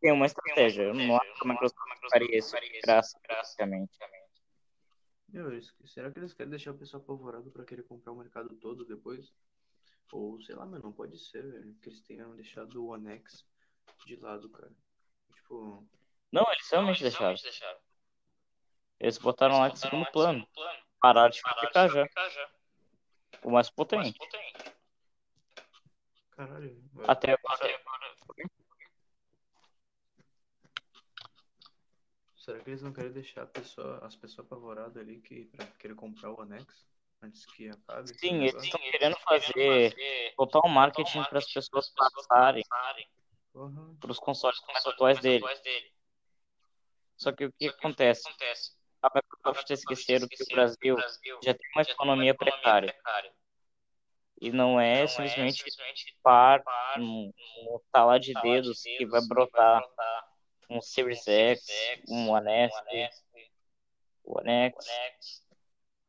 tem 0.00 0.12
uma 0.12 0.26
estratégia. 0.26 0.84
Eu 0.84 0.94
não 0.94 1.16
acho 1.16 1.34
que 1.34 1.44
a 1.44 1.48
Microsoft 1.48 1.76
faria 2.10 2.38
isso 2.38 2.56
graça, 2.82 3.18
praticamente. 3.22 3.92
Meu, 5.32 5.62
será 5.86 6.10
que 6.10 6.18
eles 6.18 6.34
querem 6.34 6.50
deixar 6.50 6.72
o 6.72 6.78
pessoal 6.78 7.02
apavorado 7.02 7.50
pra 7.50 7.64
querer 7.64 7.84
comprar 7.84 8.12
o 8.12 8.16
mercado 8.16 8.54
todo 8.56 8.84
depois? 8.84 9.32
Ou, 10.12 10.40
sei 10.42 10.56
lá, 10.56 10.66
mas 10.66 10.82
não 10.82 10.92
pode 10.92 11.16
ser, 11.18 11.42
velho. 11.42 11.74
Que 11.80 11.88
eles 11.88 12.02
tenham 12.02 12.34
deixado 12.34 12.82
o 12.82 12.88
One 12.88 13.10
X 13.10 13.46
de 14.06 14.16
lado, 14.16 14.48
cara. 14.50 14.72
Tipo, 15.34 15.86
Não, 16.32 16.44
eles 16.52 16.68
realmente 16.68 17.02
deixaram. 17.02 17.36
Eles 18.98 19.18
botaram 19.18 19.58
lá 19.58 19.68
de 19.68 19.78
segundo 19.78 20.10
plano. 20.10 20.46
Pararam 21.00 21.30
de 21.30 21.40
fabricar 21.40 21.88
já. 21.88 22.08
O 23.42 23.50
mais 23.50 23.70
potente. 23.70 24.18
caralho. 26.32 26.82
velho. 26.92 27.10
Até 27.10 27.32
agora. 27.32 27.80
Será 32.50 32.64
que 32.64 32.70
eles 32.70 32.82
não 32.82 32.92
querem 32.92 33.12
deixar 33.12 33.42
a 33.42 33.46
pessoa, 33.46 33.98
as 34.02 34.16
pessoas 34.16 34.44
apavoradas 34.44 34.96
ali 34.96 35.20
que, 35.20 35.44
pra 35.56 35.64
querer 35.78 35.94
comprar 35.94 36.30
o 36.32 36.40
One 36.40 36.58
X 36.58 36.84
antes 37.22 37.46
que 37.46 37.68
acabe? 37.68 38.08
Sim, 38.18 38.38
eles 38.38 38.54
negócio? 38.54 38.66
estão 38.66 38.80
querendo 38.90 39.16
fazer 39.20 40.34
total 40.36 40.68
marketing 40.68 41.22
para 41.22 41.38
as 41.38 41.52
pessoas 41.52 41.88
passarem 41.90 42.64
Porra. 43.52 43.94
para 44.00 44.10
os 44.10 44.18
consoles 44.18 44.60
mais 44.66 44.84
atuais 44.84 45.20
dele. 45.20 45.44
Só 47.16 47.30
que 47.30 47.44
o 47.44 47.52
que 47.52 47.68
acontece? 47.68 48.28
A 49.00 49.10
Microsoft 49.14 49.70
esqueceram 49.70 50.26
que 50.26 50.42
o 50.42 50.46
Brasil 50.46 50.96
já 51.44 51.54
tem 51.54 51.70
uma 51.76 51.82
economia 51.82 52.34
precária. 52.34 52.92
E 54.40 54.50
não 54.50 54.80
é 54.80 55.06
simplesmente 55.06 56.18
par 56.20 56.64
um, 56.98 57.30
um 57.32 57.80
talar 57.92 58.18
de 58.18 58.32
dedos 58.42 58.82
que 58.82 59.06
vai 59.06 59.20
brotar 59.28 59.84
um 60.70 60.80
Series 60.80 61.26
X, 61.26 61.66
um 62.08 62.30
One 62.30 62.48
S, 62.48 62.74
One 64.24 64.50
X. 64.50 65.44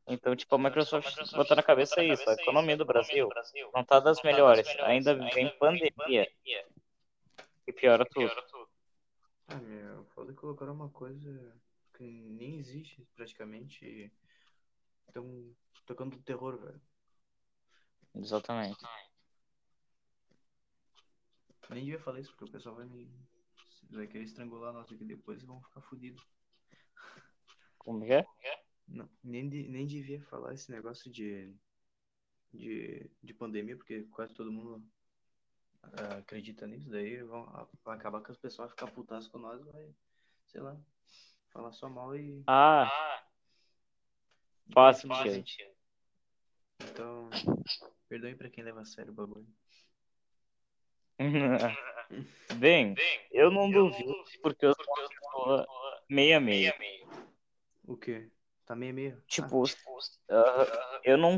Então, 0.06 0.34
tipo, 0.34 0.54
a 0.54 0.58
Microsoft 0.58 1.14
botou 1.32 1.56
na 1.56 1.62
cabeça 1.62 2.02
isso. 2.02 2.28
A 2.28 2.34
economia 2.34 2.76
do 2.76 2.84
Brasil 2.84 3.28
não 3.74 3.84
tá 3.84 4.00
das 4.00 4.22
melhores. 4.22 4.66
Ainda 4.80 5.14
vem 5.14 5.50
pandemia. 5.58 6.30
E 7.66 7.72
piora 7.72 8.04
tudo. 8.04 8.32
Ah, 9.48 9.56
meu, 9.56 10.04
foda 10.06 10.32
que 10.32 10.38
colocaram 10.38 10.72
uma 10.72 10.88
coisa 10.88 11.56
que 11.94 12.04
nem 12.04 12.58
existe 12.58 13.06
praticamente. 13.14 14.12
Estão 15.06 15.54
tocando 15.84 16.18
terror, 16.22 16.56
velho. 16.58 16.80
Exatamente. 18.14 18.80
Nem 21.70 21.84
devia 21.84 22.00
falar 22.00 22.20
isso, 22.20 22.30
porque 22.30 22.44
o 22.44 22.50
pessoal 22.50 22.74
vai 22.76 22.86
me. 22.86 23.10
Vai 23.92 24.06
querer 24.06 24.24
estrangular 24.24 24.72
nós 24.72 24.90
aqui 24.90 25.04
depois 25.04 25.42
e 25.42 25.46
vão 25.46 25.60
ficar 25.62 25.82
fodidos. 25.82 26.26
Como 27.78 28.04
é? 28.04 28.26
Não, 28.88 29.08
nem, 29.22 29.44
nem 29.44 29.86
devia 29.86 30.20
falar 30.22 30.54
esse 30.54 30.70
negócio 30.70 31.10
de, 31.10 31.54
de, 32.52 33.10
de 33.22 33.34
pandemia, 33.34 33.76
porque 33.76 34.04
quase 34.04 34.34
todo 34.34 34.52
mundo 34.52 34.82
ah, 35.82 36.18
acredita 36.18 36.66
nisso, 36.66 36.88
daí 36.90 37.22
vão, 37.22 37.46
vai 37.84 37.96
acabar 37.96 38.22
que 38.22 38.30
as 38.30 38.38
pessoas 38.38 38.68
vão 38.68 38.76
ficar 38.76 38.90
putas 38.92 39.28
com 39.28 39.38
nós, 39.38 39.62
vai, 39.64 39.94
sei 40.46 40.60
lá, 40.60 40.76
falar 41.50 41.72
só 41.72 41.88
mal 41.88 42.16
e. 42.16 42.42
Ah, 42.46 42.88
Faz 44.72 44.98
sentido. 44.98 45.70
Então, 46.80 47.28
perdoe 48.08 48.34
pra 48.34 48.50
quem 48.50 48.64
leva 48.64 48.80
a 48.80 48.84
sério 48.84 49.12
o 49.12 49.14
bagulho. 49.14 49.46
Bem, 52.54 52.94
eu 53.30 53.50
não 53.50 53.70
duvido 53.70 54.14
porque 54.42 54.66
eu 54.66 54.74
sou 54.74 54.84
uma 54.86 55.08
pessoa 55.08 56.02
meia 56.08 56.40
meia. 56.40 56.74
O 57.86 57.96
quê? 57.96 58.30
Tá 58.66 58.76
meio? 58.76 59.20
Tipo, 59.26 59.64
ah, 60.30 61.00
eu 61.04 61.16
não. 61.16 61.36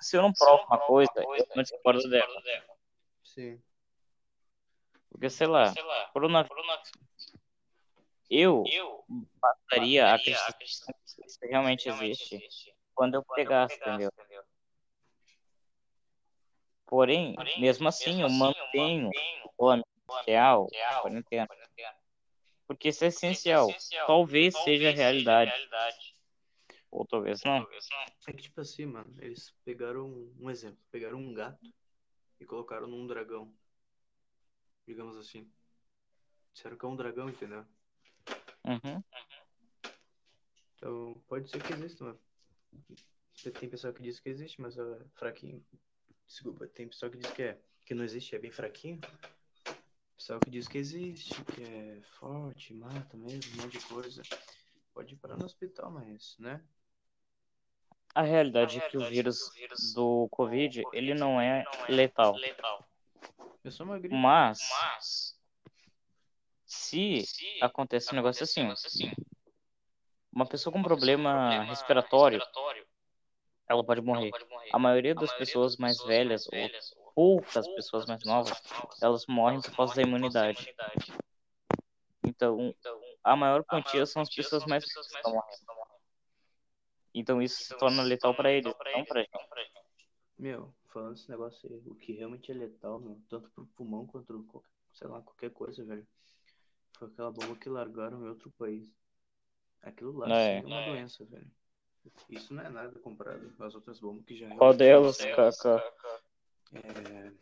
Se 0.00 0.16
eu 0.16 0.22
não 0.22 0.32
provo 0.32 0.64
uma 0.64 0.78
coisa, 0.78 1.12
eu 1.16 1.46
não 1.54 1.62
discordo 1.62 2.08
dela. 2.08 2.26
Ah, 2.36 2.76
sim. 3.22 3.60
Porque, 5.10 5.28
sei 5.28 5.46
lá, 5.46 5.72
coronavírus. 6.12 6.92
Eu 8.30 8.64
passaria 9.38 10.06
a 10.06 10.14
acreditar 10.14 10.54
que 10.54 10.64
isso 10.64 11.38
realmente 11.42 11.88
existe 11.88 12.74
quando 12.94 13.14
eu 13.14 13.24
pegasse, 13.24 13.76
entendeu? 13.76 14.10
Porém, 16.86 17.36
mesmo 17.58 17.88
assim, 17.88 18.22
eu 18.22 18.30
mantenho 18.30 19.10
o 19.58 19.68
ambiente 19.68 19.86
social, 19.86 19.86
a 19.86 19.91
quarentena. 20.06 21.48
Porque 22.66 22.88
isso 22.88 23.04
é 23.04 23.08
essencial. 23.08 23.68
Talvez 24.06 24.56
seja 24.58 24.90
a 24.90 24.92
realidade. 24.92 25.52
Ou 26.90 27.06
talvez 27.06 27.42
não. 27.42 27.66
É 28.26 28.32
que 28.32 28.42
tipo 28.42 28.60
assim, 28.60 28.86
mano, 28.86 29.14
eles 29.18 29.54
pegaram 29.64 30.06
um 30.38 30.50
exemplo, 30.50 30.78
pegaram 30.90 31.18
um 31.18 31.32
gato 31.32 31.72
e 32.38 32.44
colocaram 32.44 32.86
num 32.86 33.06
dragão. 33.06 33.52
Digamos 34.86 35.16
assim. 35.16 35.50
Disseram 36.52 36.76
que 36.76 36.84
é 36.84 36.88
um 36.88 36.96
dragão, 36.96 37.28
entendeu? 37.30 37.64
Uhum. 38.64 39.02
Então, 40.76 41.22
pode 41.28 41.48
ser 41.48 41.62
que 41.62 41.72
exista, 41.72 42.04
mano. 42.04 42.20
Tem 43.58 43.68
pessoal 43.68 43.92
que 43.92 44.02
diz 44.02 44.20
que 44.20 44.28
existe, 44.28 44.60
mas 44.60 44.76
é 44.76 44.82
fraquinho. 45.14 45.64
Desculpa, 46.26 46.66
tem 46.68 46.88
pessoal 46.88 47.10
que 47.10 47.18
diz 47.18 47.30
que 47.32 47.42
é 47.42 47.58
que 47.86 47.94
não 47.94 48.04
existe, 48.04 48.34
é 48.34 48.38
bem 48.38 48.50
fraquinho. 48.50 49.00
Pessoal 50.22 50.38
que 50.38 50.50
diz 50.50 50.68
que 50.68 50.78
existe, 50.78 51.42
que 51.46 51.64
é 51.64 52.00
forte, 52.20 52.72
mata 52.72 53.16
mesmo, 53.16 53.58
um 53.58 53.62
monte 53.64 53.76
de 53.76 53.84
coisa. 53.86 54.22
Pode 54.94 55.14
ir 55.14 55.16
parar 55.16 55.36
no 55.36 55.44
hospital, 55.44 55.90
mas, 55.90 56.36
né? 56.38 56.62
A 58.14 58.22
realidade 58.22 58.78
é 58.78 58.88
que 58.88 58.96
o 58.96 59.04
vírus 59.04 59.50
do 59.96 60.28
Covid, 60.30 60.84
ele 60.92 61.12
não 61.12 61.40
é 61.40 61.64
letal. 61.88 62.36
É 63.64 63.70
só 63.72 63.82
uma 63.82 63.98
gripe. 63.98 64.14
Mas 64.14 65.36
Se 66.64 67.24
acontece 67.60 68.12
um 68.12 68.14
negócio 68.14 68.44
assim, 68.44 68.70
uma 70.32 70.46
pessoa 70.46 70.72
com 70.72 70.84
problema 70.84 71.64
respiratório, 71.64 72.40
ela 73.68 73.84
pode 73.84 74.00
morrer. 74.00 74.30
A 74.72 74.78
maioria 74.78 75.16
das 75.16 75.32
pessoas 75.32 75.76
mais 75.76 76.00
velhas, 76.00 76.46
ou 76.46 76.70
poucas 77.14 77.66
pessoas 77.68 78.06
mais 78.06 78.24
novas, 78.24 78.60
elas 79.00 79.26
morrem 79.26 79.60
por 79.60 79.74
causa 79.74 79.94
da 79.94 80.02
imunidade. 80.02 80.74
Então, 82.24 82.74
a 83.22 83.36
maior 83.36 83.64
quantia 83.64 84.06
são 84.06 84.22
as 84.22 84.34
pessoas 84.34 84.64
mais 84.66 84.84
que 84.84 84.98
estão 84.98 85.32
morrendo. 85.32 85.72
Então 87.14 87.42
isso 87.42 87.62
se 87.62 87.76
torna 87.76 88.02
letal 88.02 88.34
para 88.34 88.50
eles, 88.50 88.64
não 88.64 88.74
pra 88.74 88.90
gente. 88.90 89.10
Meu, 90.38 90.74
falando 90.86 91.14
esse 91.14 91.30
negócio 91.30 91.68
aí, 91.70 91.82
o 91.86 91.94
que 91.94 92.12
realmente 92.12 92.50
é 92.50 92.54
letal, 92.54 92.98
meu, 92.98 93.20
tanto 93.28 93.50
pro 93.50 93.66
pulmão 93.66 94.06
quanto, 94.06 94.64
sei 94.94 95.06
lá, 95.08 95.20
qualquer 95.20 95.50
coisa, 95.50 95.84
velho. 95.84 96.06
Foi 96.98 97.08
aquela 97.08 97.30
bomba 97.30 97.56
que 97.56 97.68
largaram 97.68 98.24
em 98.24 98.28
outro 98.28 98.50
país. 98.52 98.90
Aquilo 99.82 100.16
lá 100.16 100.32
É. 100.34 100.58
é 100.58 100.66
uma 100.66 100.84
doença, 100.86 101.24
velho. 101.24 101.50
Isso 102.28 102.52
não 102.52 102.62
é 102.62 102.68
nada 102.68 102.98
comparado 102.98 103.54
às 103.60 103.74
outras 103.74 104.00
bombas 104.00 104.24
que 104.24 104.34
já 104.36 104.48
Qual 104.56 104.74
delas, 104.74 105.18
Kaká? 105.18 105.82
É... 106.72 107.32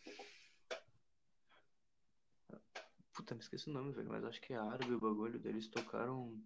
Puta, 3.12 3.34
me 3.34 3.40
esqueci 3.40 3.68
o 3.68 3.72
nome, 3.72 3.92
velho, 3.92 4.08
mas 4.08 4.24
acho 4.24 4.40
que 4.40 4.52
é 4.52 4.56
árabe 4.56 4.92
o 4.92 5.00
bagulho 5.00 5.38
deles 5.38 5.68
tocaram. 5.68 6.42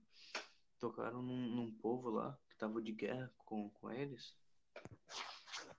Tocaram 0.78 1.22
num, 1.22 1.54
num 1.54 1.72
povo 1.72 2.10
lá 2.10 2.38
que 2.48 2.56
tava 2.56 2.82
de 2.82 2.92
guerra 2.92 3.32
com, 3.38 3.70
com 3.70 3.90
eles. 3.90 4.36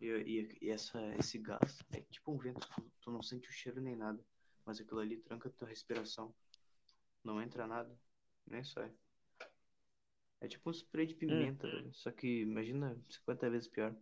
E, 0.01 0.07
e, 0.07 0.57
e 0.62 0.69
essa, 0.69 1.00
esse 1.17 1.38
gás 1.38 1.79
é 1.91 2.01
tipo 2.01 2.31
um 2.31 2.38
vento, 2.38 2.67
tu, 2.67 2.91
tu 3.01 3.12
não 3.12 3.21
sente 3.21 3.50
o 3.50 3.51
cheiro 3.51 3.79
nem 3.81 3.95
nada. 3.95 4.24
Mas 4.65 4.79
aquilo 4.79 5.00
ali 5.00 5.17
tranca 5.17 5.50
tua 5.50 5.67
respiração. 5.67 6.33
Não 7.24 7.41
entra 7.41 7.67
nada, 7.67 7.95
nem 8.47 8.63
sai. 8.63 8.91
É 10.41 10.47
tipo 10.47 10.69
um 10.69 10.74
spray 10.74 11.07
de 11.07 11.15
pimenta, 11.15 11.67
velho. 11.67 11.93
Só 11.93 12.12
que 12.12 12.41
imagina 12.41 12.97
50 13.09 13.50
vezes 13.50 13.67
pior. 13.67 13.95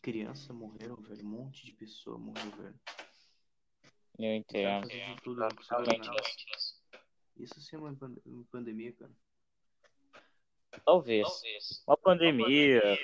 Criança 0.00 0.52
morreram, 0.52 0.96
velho. 0.96 1.24
Um 1.24 1.28
monte 1.28 1.64
de 1.66 1.72
pessoa 1.72 2.18
morreu, 2.18 2.50
velho. 2.52 2.80
Eu 4.18 4.34
entendo. 4.34 4.88
de 4.88 5.20
tudo. 5.22 5.46
Isso 7.36 7.60
sim 7.60 7.76
é 7.76 7.78
uma, 7.78 7.94
pande- 7.94 8.20
uma 8.26 8.44
pandemia, 8.50 8.92
cara. 8.92 9.12
talvez. 10.84 11.28
Uma 11.86 11.96
pandemia, 11.96 12.98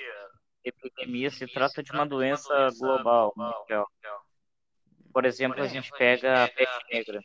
epidemia 0.63 1.29
se 1.29 1.47
trata 1.47 1.81
de 1.81 1.91
uma 1.91 2.05
doença 2.05 2.69
global, 2.79 3.33
mundial. 3.35 3.89
Por 5.13 5.23
exemplo, 5.25 5.61
a 5.61 5.67
gente 5.67 5.91
pega 5.91 6.43
a 6.43 6.49
peste 6.49 6.85
negra, 6.91 7.21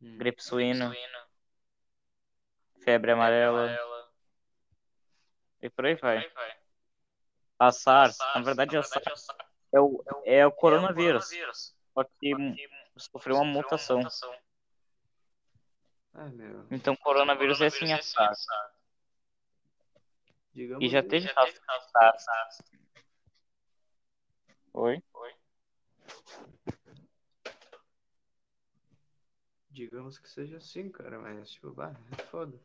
Hum. 0.00 0.18
gripe 0.18 0.42
suína, 0.42 0.96
febre 2.80 3.12
amarela 3.12 4.10
e 5.60 5.70
por 5.70 5.86
aí 5.86 5.94
vai. 5.94 6.28
A 7.62 7.70
SARS, 7.70 8.18
na 8.34 8.40
verdade, 8.42 8.76
a 8.76 8.82
SARS 8.82 9.26
é 9.72 9.78
o, 9.80 10.02
é 10.24 10.44
o 10.44 10.50
coronavírus, 10.50 11.30
só 11.94 12.02
que 12.02 12.34
sofreu 12.96 13.36
uma 13.36 13.44
mutação. 13.44 14.00
Ah, 16.12 16.26
meu. 16.26 16.66
Então, 16.72 16.96
coronavírus 16.96 17.60
é 17.60 17.66
assim 17.66 17.92
a 17.92 18.02
SARS. 18.02 18.44
Digamos 20.52 20.84
E 20.84 20.88
já 20.88 21.02
que- 21.04 21.08
teve 21.08 21.28
casos 21.32 21.54
de 21.54 21.60
SARS. 22.24 22.62
Oi? 24.74 25.00
Digamos 29.70 30.18
que 30.18 30.28
seja 30.28 30.56
assim, 30.56 30.90
cara, 30.90 31.20
mas 31.20 31.52
tipo, 31.52 31.70
bah, 31.72 31.94
é 32.10 32.22
foda. 32.24 32.58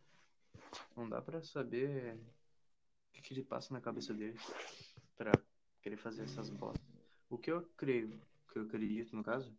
Não 0.96 1.08
dá 1.08 1.22
pra 1.22 1.42
saber 1.44 2.16
o 2.16 3.14
que, 3.14 3.22
que 3.22 3.34
ele 3.36 3.44
passa 3.44 3.72
na 3.74 3.80
cabeça 3.80 4.12
dele 4.12 4.40
pra 5.18 5.32
querer 5.82 5.98
fazer 5.98 6.24
essas 6.24 6.50
botas. 6.50 6.82
O 7.30 7.38
que 7.38 7.52
eu 7.52 7.62
creio, 7.76 8.14
o 8.14 8.54
que 8.54 8.60
eu 8.60 8.64
acredito 8.64 9.16
no 9.16 9.24
caso, 9.24 9.54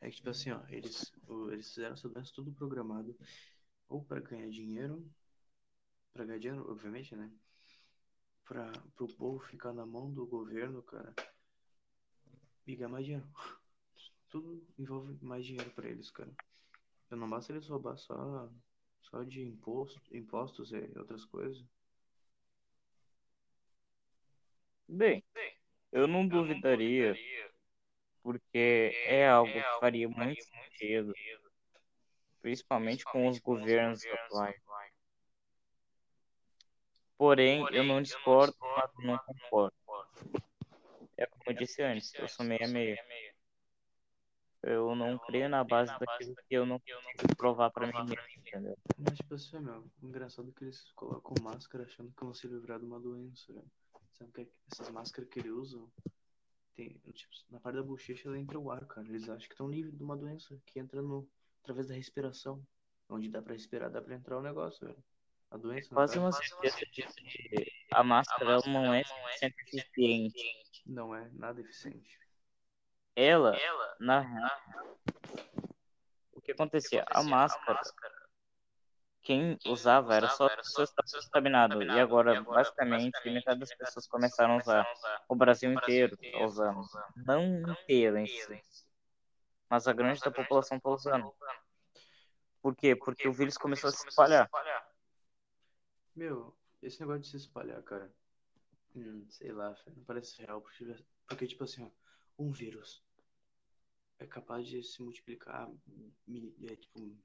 é 0.00 0.08
que 0.08 0.16
tipo 0.16 0.30
assim, 0.30 0.50
ó, 0.50 0.62
eles, 0.68 1.12
eles 1.50 1.68
fizeram 1.68 1.94
essa 1.94 2.08
doença 2.08 2.32
tudo 2.34 2.52
programado 2.52 3.14
ou 3.88 4.02
pra 4.04 4.20
ganhar 4.20 4.48
dinheiro, 4.48 5.04
pra 6.12 6.24
ganhar 6.24 6.38
dinheiro, 6.38 6.70
obviamente, 6.70 7.14
né? 7.14 7.30
Pra, 8.44 8.72
pro 8.96 9.08
povo 9.08 9.40
ficar 9.40 9.72
na 9.72 9.84
mão 9.84 10.10
do 10.12 10.26
governo, 10.26 10.82
cara, 10.82 11.14
e 12.66 12.76
ganhar 12.76 12.88
mais 12.88 13.04
dinheiro. 13.04 13.28
Tudo 14.28 14.64
envolve 14.78 15.18
mais 15.24 15.44
dinheiro 15.44 15.70
pra 15.72 15.88
eles, 15.88 16.08
cara. 16.10 16.32
Não 17.10 17.28
basta 17.28 17.52
eles 17.52 17.66
roubar 17.66 17.96
só, 17.96 18.48
só 19.02 19.24
de 19.24 19.42
imposto, 19.42 20.00
impostos 20.16 20.72
e 20.72 20.96
outras 20.96 21.24
coisas. 21.24 21.64
Bem, 24.92 25.22
eu 25.92 26.08
não 26.08 26.26
duvidaria, 26.26 27.16
porque 28.24 28.92
é 29.06 29.28
algo 29.28 29.52
que 29.52 29.78
faria 29.78 30.08
muito 30.08 30.42
sentido, 30.42 31.14
principalmente 32.42 33.04
com 33.04 33.28
os 33.28 33.38
governos 33.38 34.04
atuais. 34.04 34.60
Porém, 37.16 37.64
eu 37.70 37.84
não 37.84 38.02
discordo, 38.02 38.56
mas 38.60 38.90
não 39.04 39.18
concordo. 39.18 39.76
É 41.16 41.24
como 41.26 41.44
eu 41.46 41.54
disse 41.54 41.82
antes, 41.82 42.12
eu 42.18 42.28
sou 42.28 42.44
meio 42.44 42.64
a 42.64 42.68
meio. 42.68 42.98
Eu 44.62 44.94
não 44.96 45.18
creio 45.18 45.48
na 45.48 45.62
base 45.62 45.92
daquilo 45.98 46.34
que 46.36 46.54
eu 46.56 46.66
não 46.66 46.80
consigo 46.80 47.36
provar 47.36 47.70
pra 47.70 47.86
mim 47.86 48.08
mesmo, 48.08 48.24
entendeu? 48.44 48.76
Mas, 48.98 49.16
tipo 49.16 49.34
assim, 49.34 49.60
meu, 49.60 49.88
engraçado 50.02 50.50
é 50.50 50.52
que 50.52 50.64
eles 50.64 50.90
colocam 50.92 51.34
máscara 51.42 51.84
achando 51.84 52.12
que 52.12 52.24
vão 52.24 52.34
se 52.34 52.48
livrar 52.48 52.78
de 52.78 52.84
uma 52.84 52.98
doença, 52.98 53.52
velho. 53.52 53.70
Sabe 54.20 54.32
que 54.32 54.48
essas 54.70 54.90
máscaras 54.90 55.30
que 55.30 55.38
eles 55.38 55.50
usam, 55.50 55.90
tem, 56.76 57.00
tipo, 57.14 57.32
na 57.48 57.58
parte 57.58 57.76
da 57.76 57.82
bochecha 57.82 58.28
ela 58.28 58.38
entra 58.38 58.58
o 58.58 58.70
ar, 58.70 58.84
cara. 58.86 59.08
Eles 59.08 59.24
acham 59.24 59.48
que 59.48 59.54
estão 59.54 59.70
livres 59.70 59.96
de 59.96 60.04
uma 60.04 60.14
doença 60.14 60.60
que 60.66 60.78
entra 60.78 61.00
no, 61.00 61.26
através 61.62 61.88
da 61.88 61.94
respiração. 61.94 62.62
Onde 63.08 63.30
dá 63.30 63.40
pra 63.40 63.54
respirar, 63.54 63.90
dá 63.90 64.02
pra 64.02 64.14
entrar 64.14 64.38
o 64.38 64.42
negócio, 64.42 64.86
velho. 64.86 65.02
A 65.50 65.56
doença, 65.56 65.88
Quase 65.88 66.18
uma 66.18 66.30
certeza 66.30 66.76
disso 66.92 67.16
de 67.16 67.72
a 67.92 68.04
máscara 68.04 68.52
ela 68.52 68.62
não 68.66 68.94
é 68.94 69.02
100% 69.02 69.52
eficiente. 69.72 70.82
não 70.86 71.14
é 71.14 71.28
nada 71.32 71.60
eficiente. 71.60 72.20
Ela, 73.16 73.58
na 73.98 74.20
real, 74.20 75.00
o 76.32 76.40
que 76.40 76.52
acontecia? 76.52 77.04
A 77.10 77.22
máscara, 77.24 77.80
quem 79.30 79.56
usava 79.64 80.16
era 80.16 80.28
só 80.28 80.48
pessoas 80.48 80.90
que 80.90 81.00
estavam 81.02 81.24
contaminadas. 81.24 81.78
E 81.86 82.00
agora, 82.00 82.42
basicamente, 82.42 83.12
metade 83.26 83.60
das 83.60 83.72
pessoas 83.76 84.06
começaram 84.08 84.54
a 84.54 84.58
usar. 84.58 84.86
O 85.28 85.36
Brasil 85.36 85.72
inteiro 85.72 86.18
está 86.20 86.44
usando. 86.44 86.80
Não 87.24 87.44
inteiro 87.44 88.18
em 88.18 88.26
si. 88.26 88.60
Mas 89.68 89.86
a 89.86 89.92
grande 89.92 90.20
da 90.20 90.32
população 90.32 90.78
está 90.78 90.90
usando. 90.90 91.32
Por 92.60 92.74
quê? 92.74 92.96
Porque 92.96 93.28
o 93.28 93.32
vírus 93.32 93.56
começou 93.56 93.88
a 93.88 93.92
se 93.92 94.08
espalhar. 94.08 94.50
Meu, 96.16 96.52
esse 96.82 97.00
negócio 97.00 97.22
de 97.22 97.28
se 97.28 97.36
espalhar, 97.36 97.80
cara. 97.84 98.12
Hum, 98.96 99.24
sei 99.28 99.52
lá, 99.52 99.76
não 99.96 100.02
parece 100.04 100.42
real. 100.42 100.60
Porque, 100.60 100.96
porque, 101.28 101.46
tipo 101.46 101.62
assim, 101.62 101.84
ó, 101.84 101.90
um 102.36 102.50
vírus 102.50 103.00
é 104.18 104.26
capaz 104.26 104.66
de 104.66 104.82
se 104.82 105.02
multiplicar, 105.02 105.70
mi- 106.26 106.54
é, 106.64 106.76
tipo, 106.76 107.16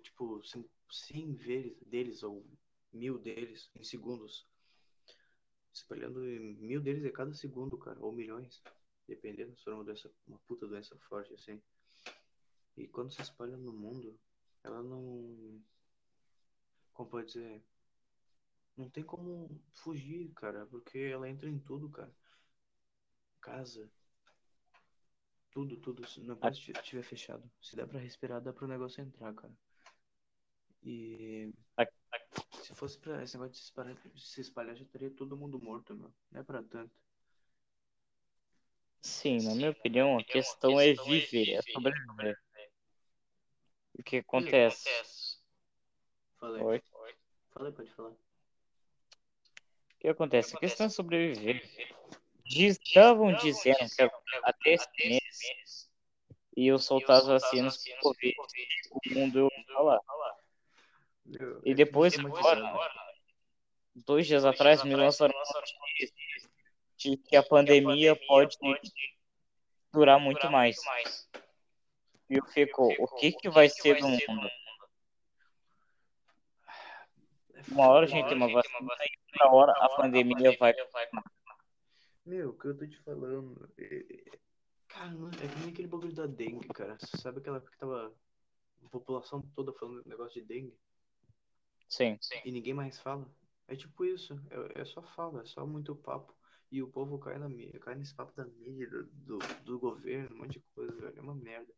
tipo 0.00 0.42
100, 0.44 0.68
100 0.90 1.34
vezes 1.34 1.76
deles 1.86 2.22
ou 2.22 2.46
mil 2.92 3.18
deles 3.18 3.70
em 3.74 3.84
segundos. 3.84 4.46
Se 5.72 5.82
espalhando 5.82 6.20
mil 6.20 6.80
deles 6.80 7.04
a 7.04 7.10
cada 7.10 7.32
segundo, 7.32 7.78
cara, 7.78 7.98
ou 8.00 8.12
milhões, 8.12 8.62
dependendo 9.08 9.56
se 9.56 9.64
for 9.64 9.74
uma 9.74 9.84
doença, 9.84 10.10
uma 10.26 10.38
puta 10.40 10.66
doença 10.66 10.96
forte 11.08 11.32
assim. 11.34 11.60
E 12.76 12.86
quando 12.88 13.12
se 13.12 13.22
espalha 13.22 13.56
no 13.56 13.72
mundo, 13.72 14.18
ela 14.62 14.82
não. 14.82 15.62
Como 16.92 17.08
pode 17.08 17.28
dizer? 17.28 17.62
Não 18.76 18.88
tem 18.88 19.04
como 19.04 19.60
fugir, 19.72 20.30
cara, 20.34 20.66
porque 20.66 20.98
ela 20.98 21.28
entra 21.28 21.48
em 21.48 21.58
tudo, 21.58 21.90
cara. 21.90 22.14
Casa. 23.40 23.90
Tudo, 25.50 25.76
tudo. 25.76 26.06
Se 26.08 26.20
não 26.20 26.36
pode 26.36 26.58
estiver 26.58 27.02
fechado. 27.02 27.50
Se 27.60 27.76
der 27.76 27.86
pra 27.86 28.00
respirar, 28.00 28.40
dá 28.40 28.52
pro 28.52 28.66
negócio 28.66 29.02
entrar, 29.02 29.34
cara. 29.34 29.54
E. 30.84 31.52
Se 32.62 32.74
fosse 32.74 32.98
pra 32.98 33.22
esse 33.22 33.36
negócio 33.36 33.52
de 33.52 33.58
se 33.58 33.64
espalhar, 33.64 33.96
se 34.16 34.40
espalhar 34.40 34.76
já 34.76 34.82
estaria 34.82 35.10
todo 35.10 35.36
mundo 35.36 35.60
morto, 35.60 35.94
meu. 35.94 36.12
Não 36.30 36.40
é 36.40 36.44
pra 36.44 36.62
tanto. 36.62 36.92
Sim, 39.00 39.42
na 39.42 39.54
minha 39.54 39.70
opinião, 39.70 40.18
a 40.18 40.24
questão 40.24 40.78
é 40.80 40.92
viver, 40.92 41.54
é 41.54 41.62
sobreviver. 41.62 42.38
O 43.98 44.02
que 44.02 44.16
acontece? 44.18 45.38
Fala 46.38 46.58
aí. 46.58 46.62
Oi? 46.64 46.82
Fala 47.50 47.68
aí, 47.68 47.72
pode 47.74 47.90
falar. 47.90 48.10
O 48.10 48.16
que 50.00 50.08
acontece? 50.08 50.56
A 50.56 50.58
questão 50.58 50.86
é 50.86 50.88
sobreviver. 50.88 51.62
Diz- 52.44 52.78
Estavam 52.84 53.32
dizendo 53.36 53.78
que 53.78 54.02
até 54.42 54.74
esse 54.74 54.88
mês 55.04 55.90
eu 56.56 56.78
soltar 56.78 57.18
as 57.18 57.26
vacinas 57.26 57.78
pro 57.78 58.00
Covid, 58.00 58.34
o 58.90 59.14
mundo 59.14 59.38
eu 59.38 59.50
falar. 59.72 60.00
E 61.64 61.74
depois, 61.74 62.16
muito 62.16 62.36
agora, 62.36 62.56
bizarro. 62.60 62.80
dois 63.94 64.26
dias 64.26 64.44
atrás, 64.44 64.82
me 64.82 64.94
lançaram 64.94 65.34
de 66.96 67.16
que 67.16 67.36
a 67.36 67.42
pandemia 67.42 68.16
pode 68.26 68.56
durar 69.92 70.20
muito 70.20 70.50
mais. 70.50 70.76
E 72.28 72.36
eu 72.36 72.44
fico, 72.46 72.92
o 72.98 73.06
que 73.16 73.32
que 73.32 73.48
vai 73.50 73.68
ser 73.68 73.98
do 74.00 74.08
mundo? 74.08 74.48
É 77.54 77.62
Uma 77.68 77.88
hora 77.88 78.06
a 78.06 78.08
gente 78.08 78.28
tem 78.28 78.38
né? 78.38 78.44
uma 78.46 78.52
vacina 78.54 78.78
outra 78.80 79.50
hora 79.52 79.72
a 79.72 79.88
pandemia 79.96 80.56
vai. 80.58 80.74
Meu, 82.24 82.50
o 82.50 82.58
que 82.58 82.66
eu 82.68 82.76
tô 82.76 82.86
te 82.86 82.96
falando. 82.98 83.68
é- 83.78 83.96
é- 83.96 84.38
Cara, 84.88 85.10
não- 85.10 85.28
é 85.28 85.48
que 85.48 85.58
nem 85.60 85.70
aquele 85.70 85.88
bagulho 85.88 86.12
da 86.12 86.26
dengue, 86.26 86.68
cara. 86.68 86.98
Você 86.98 87.16
sabe 87.16 87.38
aquela 87.38 87.56
época 87.56 87.72
que 87.72 87.78
tava 87.78 88.14
a 88.84 88.88
população 88.90 89.40
toda 89.54 89.72
falando 89.72 90.06
negócio 90.06 90.40
de 90.40 90.46
dengue 90.46 90.76
Sim. 91.92 92.18
e 92.42 92.50
ninguém 92.50 92.72
mais 92.72 92.98
fala? 92.98 93.30
É 93.68 93.76
tipo 93.76 94.02
isso. 94.04 94.34
É, 94.50 94.80
é 94.80 94.84
só 94.86 95.02
fala, 95.02 95.42
é 95.42 95.44
só 95.44 95.66
muito 95.66 95.94
papo. 95.94 96.34
E 96.70 96.82
o 96.82 96.88
povo 96.88 97.18
cai, 97.18 97.38
na, 97.38 97.48
cai 97.80 97.94
nesse 97.94 98.14
papo 98.14 98.34
da 98.34 98.46
mídia, 98.46 98.88
do, 98.88 99.04
do, 99.04 99.38
do 99.62 99.78
governo, 99.78 100.34
um 100.34 100.38
monte 100.38 100.52
de 100.52 100.60
coisa, 100.74 100.98
velho. 100.98 101.18
É 101.18 101.20
uma 101.20 101.34
merda. 101.34 101.70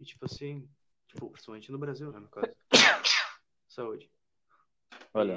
E 0.00 0.04
tipo 0.06 0.24
assim, 0.24 0.66
tipo, 1.06 1.28
principalmente 1.30 1.70
no 1.70 1.78
Brasil, 1.78 2.10
né, 2.10 2.18
no 2.18 2.28
caso. 2.28 2.50
Saúde. 3.68 4.10
Olha. 5.12 5.36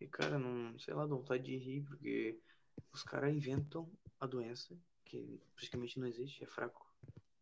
E, 0.00 0.04
e, 0.04 0.08
cara, 0.08 0.38
não, 0.38 0.78
sei 0.78 0.94
lá, 0.94 1.02
dá 1.02 1.14
vontade 1.14 1.42
de 1.42 1.58
rir, 1.58 1.82
porque 1.82 2.40
os 2.90 3.02
caras 3.02 3.34
inventam 3.34 3.92
a 4.18 4.26
doença, 4.26 4.74
que 5.04 5.38
praticamente 5.54 6.00
não 6.00 6.06
existe, 6.06 6.42
é 6.42 6.46
fraco. 6.46 6.90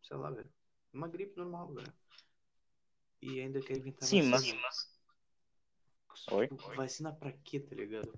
Sei 0.03 0.17
lá, 0.17 0.29
velho. 0.29 0.51
Uma 0.91 1.07
gripe 1.07 1.37
normal, 1.37 1.73
velho. 1.73 1.93
E 3.21 3.41
ainda 3.41 3.61
quer 3.61 3.77
inventar 3.77 4.07
Sim, 4.07 4.23
mas. 4.23 4.41
vacina. 4.41 4.69
Oi? 6.31 6.47
Tipo, 6.47 6.75
Vacina 6.75 7.13
pra 7.13 7.31
quê, 7.31 7.59
tá 7.59 7.75
ligado? 7.75 8.13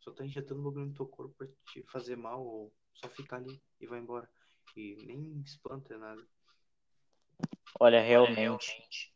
Só 0.00 0.10
tá 0.10 0.24
injetando 0.24 0.62
bagulho 0.62 0.86
no 0.86 0.94
teu 0.94 1.06
corpo 1.06 1.34
pra 1.36 1.46
te 1.66 1.82
fazer 1.84 2.16
mal 2.16 2.44
ou 2.44 2.72
só 2.94 3.08
ficar 3.08 3.36
ali 3.36 3.60
e 3.80 3.86
vai 3.86 4.00
embora. 4.00 4.28
E 4.76 4.96
nem 5.06 5.40
espanta 5.42 5.96
nada. 5.96 6.26
Olha, 7.78 8.00
realmente. 8.00 9.12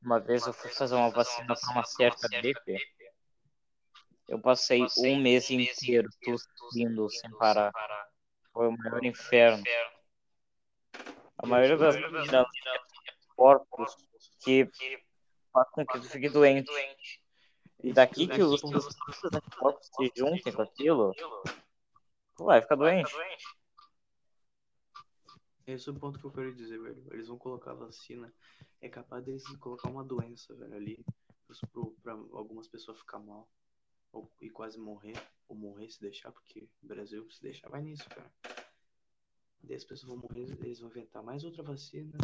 Uma 0.00 0.18
vez 0.18 0.46
eu 0.46 0.52
fui 0.52 0.70
fazer 0.70 0.94
uma 0.94 1.10
vacina 1.10 1.54
para 1.54 1.72
uma 1.72 1.84
certa 1.84 2.28
gripe. 2.28 2.78
Eu 4.28 4.40
passei 4.40 4.86
um 4.98 5.20
mês 5.20 5.50
inteiro 5.50 6.08
tossindo 6.56 7.10
sem 7.10 7.30
parar. 7.32 7.72
Foi 8.52 8.68
o 8.68 8.72
maior 8.76 9.04
inferno. 9.04 9.62
A 11.38 11.46
maioria 11.46 11.76
das 11.76 11.96
das 11.96 12.46
corpos 13.34 13.96
que 14.42 14.68
faz 15.52 15.68
com 15.70 15.86
que 15.86 16.00
tu 16.00 16.08
fique 16.08 16.28
doente. 16.28 16.70
E 17.82 17.92
daqui 17.92 18.26
que 18.28 18.42
os 18.42 18.60
teus 18.60 18.94
corpos 19.58 19.86
se 19.86 20.12
juntem 20.14 20.52
com 20.52 20.62
aquilo, 20.62 21.12
tu 22.36 22.44
vai 22.44 22.60
ficar 22.62 22.76
doente. 22.76 23.12
Esse 25.66 25.88
é 25.88 25.92
o 25.92 25.94
ponto 25.98 26.18
que 26.18 26.24
eu 26.24 26.30
quero 26.32 26.54
dizer, 26.54 26.78
velho. 26.80 27.04
Eles 27.12 27.28
vão 27.28 27.38
colocar 27.38 27.72
vacina. 27.74 28.32
É 28.80 28.88
capaz 28.88 29.24
deles 29.24 29.44
colocar 29.58 29.88
uma 29.88 30.04
doença, 30.04 30.54
velho, 30.56 30.74
ali. 30.74 31.04
pro- 31.72 31.92
Pra 32.02 32.12
algumas 32.14 32.66
pessoas 32.68 32.98
ficar 32.98 33.18
mal. 33.20 33.48
Ou, 34.12 34.30
e 34.40 34.50
quase 34.50 34.78
morrer. 34.78 35.14
Ou 35.48 35.56
morrer 35.56 35.88
se 35.88 36.00
deixar, 36.00 36.32
porque 36.32 36.68
o 36.82 36.86
Brasil 36.86 37.28
se 37.30 37.40
deixar 37.42 37.68
vai 37.68 37.80
nisso, 37.82 38.08
cara. 38.08 38.30
Daí 39.62 39.76
as 39.76 39.84
pessoas 39.84 40.08
vão 40.08 40.16
morrer, 40.18 40.48
eles 40.64 40.80
vão 40.80 40.90
inventar 40.90 41.22
mais 41.22 41.44
outra 41.44 41.62
vacina 41.62 42.18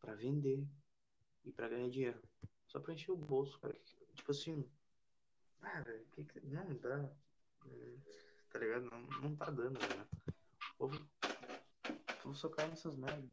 pra 0.00 0.14
vender 0.14 0.64
e 1.44 1.52
pra 1.52 1.68
ganhar 1.68 1.88
dinheiro. 1.88 2.20
Só 2.66 2.78
pra 2.80 2.92
encher 2.94 3.12
o 3.12 3.16
bolso, 3.16 3.58
cara. 3.58 3.76
Tipo 4.14 4.30
assim. 4.30 4.64
Ah, 5.62 5.80
velho, 5.82 6.04
que 6.12 6.24
que- 6.24 6.40
não 6.40 6.74
dá. 6.76 7.10
Tá 8.50 8.58
ligado? 8.58 8.90
Não, 8.90 9.00
não 9.20 9.36
tá 9.36 9.50
dando, 9.50 9.78
velho. 9.78 10.08
O 10.74 10.76
povo 10.78 11.10
Vou 12.24 12.34
só 12.34 12.48
cair 12.48 12.68
nessas 12.68 12.96
merdas. 12.96 13.28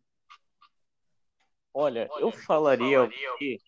Olha, 1.74 2.10
eu 2.20 2.32
falaria 2.32 3.04
aqui 3.04 3.62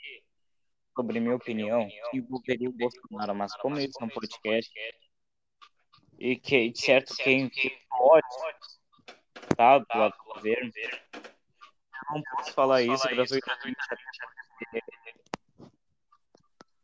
sobre 0.95 1.19
minha 1.19 1.35
opinião 1.35 1.87
que 2.09 2.17
envolveria 2.17 2.69
o 2.69 2.73
Bolsonaro, 2.73 3.35
mas 3.35 3.55
como 3.57 3.79
isso 3.79 4.01
é 4.01 4.05
um 4.05 4.09
podcast 4.09 4.71
e 6.17 6.35
que, 6.35 6.73
certo, 6.75 7.15
quem 7.17 7.47
que 7.49 7.69
pode 7.89 8.27
tá 9.55 9.77
do 9.77 9.85
lado 9.93 10.15
do 10.17 10.33
governo, 10.33 10.71
não 12.09 12.21
posso 12.23 12.53
falar 12.53 12.81
isso 12.81 13.07
gratuitamente. 13.07 13.77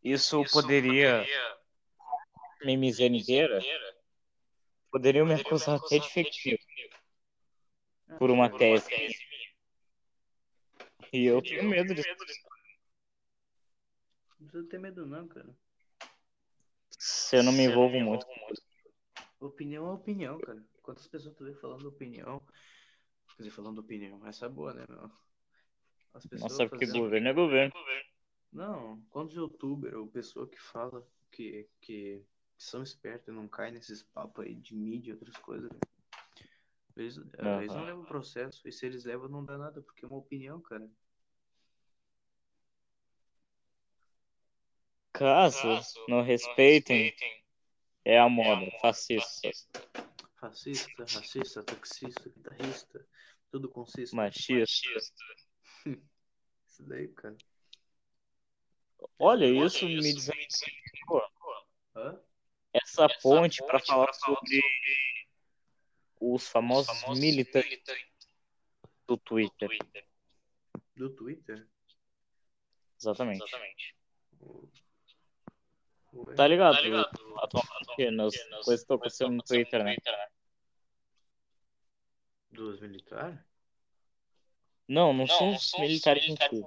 Isso 0.04 0.44
poderia 0.52 1.26
me 2.64 2.78
miseria 2.78 3.60
poderiam 4.92 5.26
me 5.26 5.34
acusar 5.34 5.76
até 5.76 6.00
de 6.00 6.08
news 6.16 6.66
por 8.18 8.32
uma 8.32 8.50
tese. 8.50 8.88
E 11.12 11.26
eu 11.26 11.42
tenho 11.42 11.64
medo 11.64 11.94
disso. 11.94 12.08
Não 14.40 14.48
precisa 14.48 14.70
ter 14.70 14.80
medo 14.80 15.06
não, 15.06 15.28
cara. 15.28 15.50
Se 16.98 17.38
eu 17.38 17.44
não 17.44 17.52
me 17.52 17.64
envolvo 17.64 18.00
muito. 18.00 18.26
Opinião 19.40 19.88
é 19.88 19.92
opinião, 19.92 20.40
cara. 20.40 20.64
Quantas 20.82 21.08
pessoas 21.08 21.36
tu 21.36 21.44
vê 21.44 21.54
falando 21.56 21.88
opinião? 21.88 22.42
Quer 23.36 23.44
dizer, 23.44 23.52
falando 23.56 23.80
opinião. 23.80 24.26
Essa 24.26 24.46
é 24.46 24.50
boa, 24.50 24.74
né, 24.74 24.86
meu? 24.88 25.12
As 26.14 26.26
pessoas 26.26 26.52
Nossa, 26.52 26.70
porque 26.70 26.86
fazendo- 26.86 27.04
governo 27.04 27.28
é 27.28 27.34
governo. 27.34 27.74
Não, 28.52 29.02
quantos 29.10 29.36
youtubers 29.36 29.94
ou 29.94 30.08
pessoa 30.08 30.48
que 30.48 30.58
fala 30.62 31.06
que, 31.30 31.68
que 31.82 32.24
são 32.58 32.82
espertos 32.82 33.28
e 33.28 33.32
não 33.32 33.48
caem 33.50 33.74
nesses 33.74 34.02
papos 34.02 34.46
aí 34.46 34.56
de 34.56 34.74
mídia 34.74 35.10
e 35.12 35.14
outras 35.14 35.36
coisas, 35.38 35.70
velho. 35.70 35.82
Eles, 36.96 37.18
Aham. 37.18 37.62
eles 37.62 37.76
não 37.76 37.84
levam 37.84 38.06
processo. 38.06 38.66
E 38.66 38.72
se 38.72 38.86
eles 38.86 39.04
levam, 39.04 39.28
não 39.28 39.44
dá 39.44 39.58
nada, 39.58 39.82
porque 39.82 40.06
é 40.06 40.08
uma 40.08 40.18
opinião, 40.18 40.62
cara. 40.62 40.90
Caso 45.12 45.68
não 46.08 46.22
respeitem, 46.22 47.14
é 48.04 48.20
a 48.20 48.28
moda 48.30 48.70
fascista, 48.82 49.50
Fascista, 49.50 49.82
racista, 50.48 51.64
taxista, 51.64 52.30
guitarrista, 52.30 53.08
tudo 53.52 53.70
consiste. 53.70 54.16
machista. 54.16 54.88
Isso 56.68 56.84
daí, 56.84 57.08
cara. 57.10 57.38
Olha, 59.20 59.46
isso 59.46 59.86
me 59.86 60.02
diz 60.02 60.30
Hã? 61.96 62.20
essa 62.74 63.08
ponte 63.22 63.64
para 63.66 63.80
falar 63.80 64.12
sobre 64.14 64.62
os 66.20 66.48
famosos 66.48 67.02
militantes 67.20 67.80
do 69.08 69.18
Twitter. 69.18 69.78
Do 70.96 71.10
Twitter? 71.12 71.68
Exatamente. 73.00 73.44
O- 74.40 74.68
o- 76.12 76.26
Tá 76.36 76.48
ligado? 76.48 76.78
Atualmente, 77.38 78.12
nas 78.18 78.36
coisas 78.36 78.66
que 78.66 78.74
estão 78.74 78.96
acontecendo 78.98 79.32
no 79.32 79.44
Twitter, 79.44 79.84
né? 79.84 79.96
Dos 82.56 82.80
militares? 82.80 83.38
Não, 84.88 85.12
não 85.14 85.28
são 85.28 85.50
os 85.56 85.72
militares 85.80 86.24
em 86.26 86.36
si. 86.38 86.66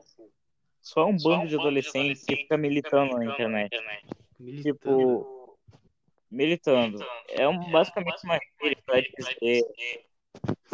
Só 0.81 1.07
um 1.07 1.17
bando 1.17 1.49
de 1.49 1.55
adolescentes 1.57 2.25
que 2.25 2.37
fica 2.37 2.57
militando 2.57 3.17
na 3.19 3.25
internet. 3.35 3.71
Militando. 4.39 4.63
Tipo, 4.63 5.59
militando. 6.31 6.99
É 7.29 7.49
um, 7.49 7.71
basicamente 7.71 8.25
uma 8.25 8.39
rede 8.61 8.83
pra 8.83 9.01
dizer, 9.01 9.63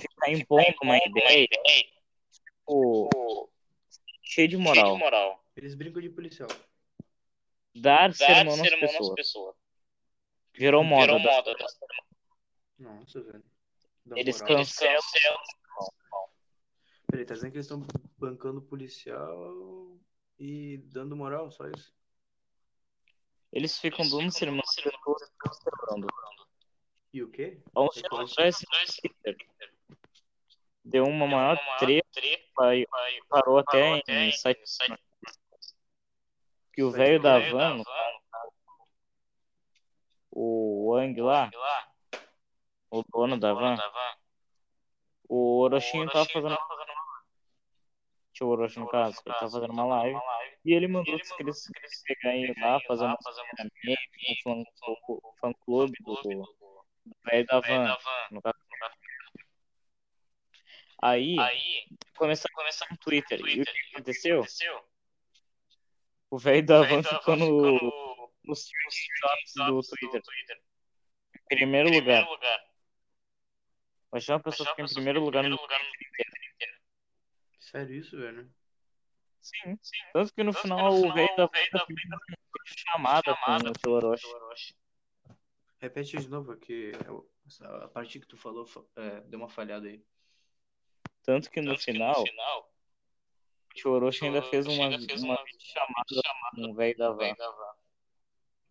ficar 0.00 0.30
impondo 0.30 0.74
uma 0.82 0.96
ideia, 0.98 1.48
tipo, 2.30 3.48
cheio 4.22 4.48
de 4.48 4.56
moral. 4.56 5.44
Eles 5.56 5.74
brincam 5.74 6.00
de 6.02 6.10
policial. 6.10 6.48
Dar 7.76 8.12
sermão 8.14 8.56
nas 8.56 8.68
pessoas. 8.74 9.14
Virou 10.54 10.84
moda. 10.84 11.54
da- 11.54 11.66
Nossa, 12.78 13.20
velho. 13.22 13.44
Eles 14.14 14.40
cancelam. 14.42 15.00
Peraí, 17.06 17.24
tá 17.24 17.34
dizendo 17.34 17.52
que 17.52 17.56
eles 17.58 17.66
estão 17.66 17.86
bancando 18.18 18.60
policial 18.60 19.98
e 20.38 20.78
dando 20.86 21.16
moral, 21.16 21.50
só 21.50 21.68
isso? 21.68 21.92
Eles 23.52 23.78
ficam 23.78 24.08
dando 24.08 24.32
sermão 24.32 24.60
pessoas 24.60 25.30
e. 25.38 26.06
E 27.12 27.22
o 27.22 27.30
quê? 27.30 27.60
Há 27.74 27.82
uns 27.82 27.96
É 27.96 28.06
atrás, 28.06 28.56
deu 30.84 31.04
uma 31.04 31.26
maior 31.26 31.56
treta 31.78 32.74
e 32.74 32.86
parou 33.28 33.58
até 33.58 34.02
em 34.08 34.32
site 34.32 34.60
que 36.72 36.82
o 36.82 36.90
velho 36.90 37.22
da 37.22 37.38
van, 37.38 37.82
o 40.32 40.90
Wang 40.90 41.20
lá, 41.20 41.50
o 42.98 43.04
dono 43.12 43.38
da 43.38 43.52
van, 43.52 43.76
O 45.28 45.60
Orochinho 45.60 46.08
tava 46.10 46.26
fazendo. 46.26 46.56
Tio 48.34 48.48
Orochi, 48.48 48.80
no 48.80 48.88
caso, 48.88 49.20
ele 49.24 49.34
tava 49.36 49.50
fazendo 49.50 49.72
uma 49.72 49.86
live. 49.86 50.18
E 50.64 50.72
ele 50.72 50.88
mandou 50.88 51.16
que 51.18 51.42
eles 51.42 51.70
pegar 52.04 52.34
ir 52.36 52.54
lá 52.60 52.80
fazer 52.80 53.04
uma 53.04 53.16
um 54.48 54.64
fã 55.40 55.52
clube 55.64 55.96
do 56.00 56.20
velho 57.24 57.46
da 57.46 57.60
van. 57.60 57.96
No 58.32 58.42
caso. 58.42 58.58
Aí, 61.00 61.36
começou 62.16 62.48
a 62.52 62.56
começar 62.56 62.86
no 62.90 62.96
Twitter. 62.96 63.40
E 63.40 63.60
o 63.60 63.64
que 63.64 63.70
aconteceu? 63.92 64.44
O 66.28 66.38
velho 66.38 66.66
da 66.66 66.82
van 66.82 67.02
ficou 67.02 67.36
no, 67.36 68.32
nos 68.44 68.68
tops 69.20 69.52
do 69.54 69.80
Twitter. 69.82 70.22
Em 71.36 71.56
primeiro 71.56 71.90
lugar. 71.90 72.26
Mas 74.14 74.28
uma 74.28 74.38
pessoa 74.38 74.68
fica 74.70 74.82
em 74.82 74.94
primeiro 74.94 75.24
lugar 75.24 75.42
no 75.42 75.56
inteiro. 75.56 76.78
Sério 77.58 77.96
isso, 77.96 78.16
velho? 78.16 78.48
Sim, 79.40 79.76
sim. 79.82 79.96
Tanto 80.12 80.32
que 80.32 80.44
no, 80.44 80.52
no 80.52 80.58
final, 80.58 80.78
final 80.78 81.10
o 81.10 81.12
velho 81.12 81.36
da 81.36 81.46
van 81.46 81.80
chamada 82.64 83.34
com 83.34 83.70
o 83.72 83.80
seu 83.80 83.90
Orochi. 83.90 84.76
Repete 85.80 86.16
de 86.16 86.28
novo, 86.28 86.56
que 86.56 86.92
a 87.60 87.88
parte 87.88 88.20
que 88.20 88.26
tu 88.26 88.36
falou 88.36 88.64
é, 88.94 89.20
deu 89.22 89.40
uma 89.40 89.48
falhada 89.48 89.88
aí. 89.88 90.00
Tanto 91.24 91.50
que 91.50 91.60
no, 91.60 91.72
Tanto 91.72 91.82
final, 91.82 92.14
que 92.14 92.20
no 92.20 92.26
final, 92.26 92.72
o 93.84 93.88
Orochi 93.88 94.26
ainda 94.26 94.42
fez 94.42 94.64
uma, 94.68 94.84
ainda 94.84 95.04
fez 95.04 95.24
uma, 95.24 95.34
uma 95.34 95.44
chamada 96.08 96.54
com 96.54 96.70
o 96.70 96.74
velho 96.74 96.96
da 96.96 97.10
van. 97.10 97.34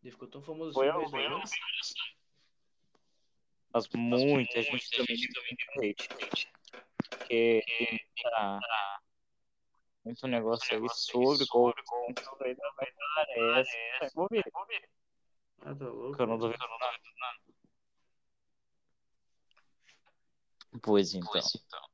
Ele 0.02 0.12
ficou 0.12 0.30
tão 0.30 0.42
famoso 0.42 0.72
foi 0.72 0.88
assim. 0.88 1.10
Foi 1.10 2.13
Mas 3.74 3.88
muita 3.88 4.62
gente 4.62 4.90
também 4.92 5.18
deu 5.18 5.90
hate. 5.90 6.08
Porque 7.10 7.66
tá 8.22 8.60
muito 10.06 10.28
negócio 10.28 10.76
aí 10.76 10.90
sobre 10.90 11.48
qual 11.48 11.70
o 11.70 12.38
velho 12.38 12.56
da 12.58 12.72
van 12.72 12.86
é 13.30 13.62
essa. 13.62 14.16
Vou 14.16 14.28
ver. 14.30 14.44
Ah, 15.62 15.74
tá 15.74 15.86
louco. 15.86 16.22
Eu 16.22 16.28
não 16.28 16.38
duvido 16.38 16.64
nada. 16.80 17.00
Pois 20.82 21.14
então. 21.14 21.32
Pois 21.32 21.56
então. 21.56 21.90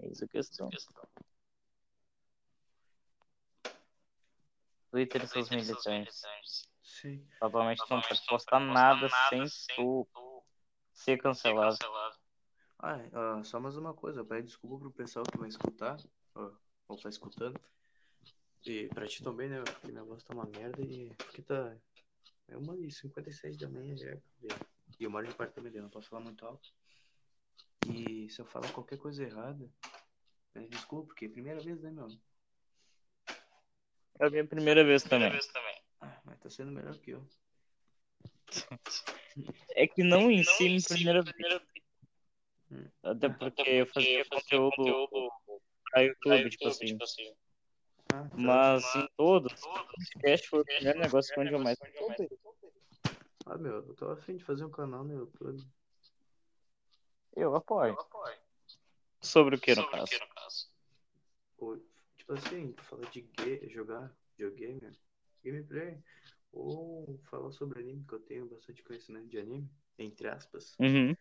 Eis 0.00 0.22
a 0.22 0.28
questão. 0.28 0.70
Twitter 4.90 5.22
e 5.22 5.26
seus 5.28 5.50
militantes. 5.50 6.22
Sim. 6.82 7.26
Provavelmente 7.38 7.82
não 7.90 8.00
pode 8.00 8.26
postar 8.26 8.60
nada 8.60 9.08
sem 9.28 9.44
tu 9.74 10.08
ser 10.96 11.18
cancelado. 11.18 11.78
Ah, 12.78 12.98
uh, 13.38 13.44
só 13.44 13.60
mais 13.60 13.76
uma 13.76 13.94
coisa, 13.94 14.20
eu 14.20 14.26
peço 14.26 14.46
desculpa 14.46 14.78
pro 14.78 14.90
pessoal 14.90 15.24
que 15.24 15.38
vai 15.38 15.48
escutar, 15.48 15.96
ou 16.88 16.96
tá 16.96 17.08
escutando. 17.08 17.58
E 18.64 18.88
pra 18.88 19.06
ti 19.06 19.22
também, 19.22 19.48
né? 19.48 19.62
Porque 19.62 19.86
minha 19.86 20.02
voz 20.02 20.22
tá 20.24 20.34
uma 20.34 20.46
merda 20.46 20.82
e 20.82 21.14
porque 21.18 21.42
tá. 21.42 21.76
É 22.48 22.56
uma 22.56 22.76
e 22.76 22.90
56 22.90 23.56
da 23.56 23.68
manhã 23.68 23.96
já. 23.96 24.16
E 24.98 25.04
eu 25.04 25.10
moro 25.10 25.26
de 25.26 25.32
apartamento, 25.32 25.80
não 25.80 25.90
posso 25.90 26.08
falar 26.08 26.22
muito 26.22 26.44
alto. 26.44 26.72
E 27.88 28.28
se 28.30 28.40
eu 28.40 28.46
falar 28.46 28.72
qualquer 28.72 28.98
coisa 28.98 29.22
errada, 29.22 29.68
né, 30.54 30.66
desculpa, 30.68 31.08
porque 31.08 31.26
é 31.26 31.28
a 31.28 31.32
primeira 31.32 31.60
vez, 31.60 31.80
né, 31.80 31.90
meu? 31.90 32.08
É 34.18 34.26
a 34.26 34.30
minha 34.30 34.46
primeira 34.46 34.84
vez 34.84 35.02
também. 35.02 35.32
Ah, 36.00 36.20
mas 36.24 36.38
tá 36.38 36.50
sendo 36.50 36.72
melhor 36.72 36.96
que 36.98 37.10
eu. 37.10 37.26
É 39.70 39.86
que 39.86 40.02
não 40.02 40.30
em 40.30 40.42
si, 40.42 40.66
em 40.66 40.82
primeira 40.82 41.22
vez. 41.22 41.62
Até 43.02 43.28
porque 43.28 43.62
eu 43.62 43.86
fazia 43.86 44.24
conteúdo 44.24 45.30
pra 45.90 46.02
YouTube, 46.02 46.50
tipo 46.50 46.68
assim. 46.68 46.86
Tipo 46.86 47.04
assim. 47.04 47.34
Ah, 48.12 48.22
tá. 48.22 48.36
Mas 48.36 48.94
em 48.94 49.08
todos, 49.16 49.52
o 49.62 49.72
podcast 49.72 50.48
foi 50.48 50.60
o 50.60 50.64
primeiro 50.64 50.98
negócio 50.98 51.34
onde 51.38 51.52
eu 51.52 51.58
mais 51.58 51.78
Ah, 53.46 53.58
meu, 53.58 53.74
eu 53.74 53.94
tô 53.94 54.10
afim 54.10 54.36
de 54.36 54.44
fazer 54.44 54.64
um 54.64 54.70
canal 54.70 55.04
no 55.04 55.12
YouTube. 55.12 55.62
Eu 57.34 57.54
apoio. 57.54 57.92
Eu 57.92 58.00
apoio. 58.00 58.36
Sobre 59.20 59.56
o 59.56 59.60
que, 59.60 59.74
no, 59.74 59.82
Sobre 59.82 59.98
caso? 59.98 60.10
Que, 60.10 60.18
no 60.18 60.28
caso? 60.28 60.70
tipo 62.16 62.32
assim, 62.32 62.74
falar 62.78 63.08
de 63.10 63.28
jogar 63.68 64.12
videogame, 64.36 64.98
gameplay, 65.44 66.02
ou 66.56 67.18
falar 67.24 67.52
sobre 67.52 67.80
anime, 67.80 68.04
que 68.06 68.14
eu 68.14 68.20
tenho 68.20 68.48
bastante 68.48 68.82
conhecimento 68.82 69.28
de 69.28 69.38
anime, 69.38 69.70
entre 69.98 70.28
aspas. 70.28 70.74
Uhum. 70.80 71.14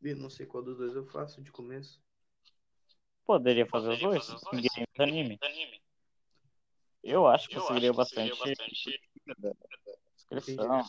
E 0.00 0.14
não 0.14 0.30
sei 0.30 0.46
qual 0.46 0.62
dos 0.62 0.78
dois 0.78 0.94
eu 0.94 1.04
faço 1.06 1.42
de 1.42 1.50
começo. 1.50 2.00
Poderia 3.24 3.66
fazer 3.66 3.88
Poderia 3.88 4.08
os 4.08 4.26
dois? 4.26 4.26
Fazer 4.26 4.36
os 4.36 4.42
dois. 4.42 4.74
Game 4.74 4.88
anime. 4.98 5.38
anime. 5.42 5.82
Eu 7.02 7.26
acho 7.26 7.48
que 7.48 7.56
conseguiria 7.56 7.92
bastante. 7.92 8.30
bastante... 8.30 9.00
Descrição. 10.16 10.82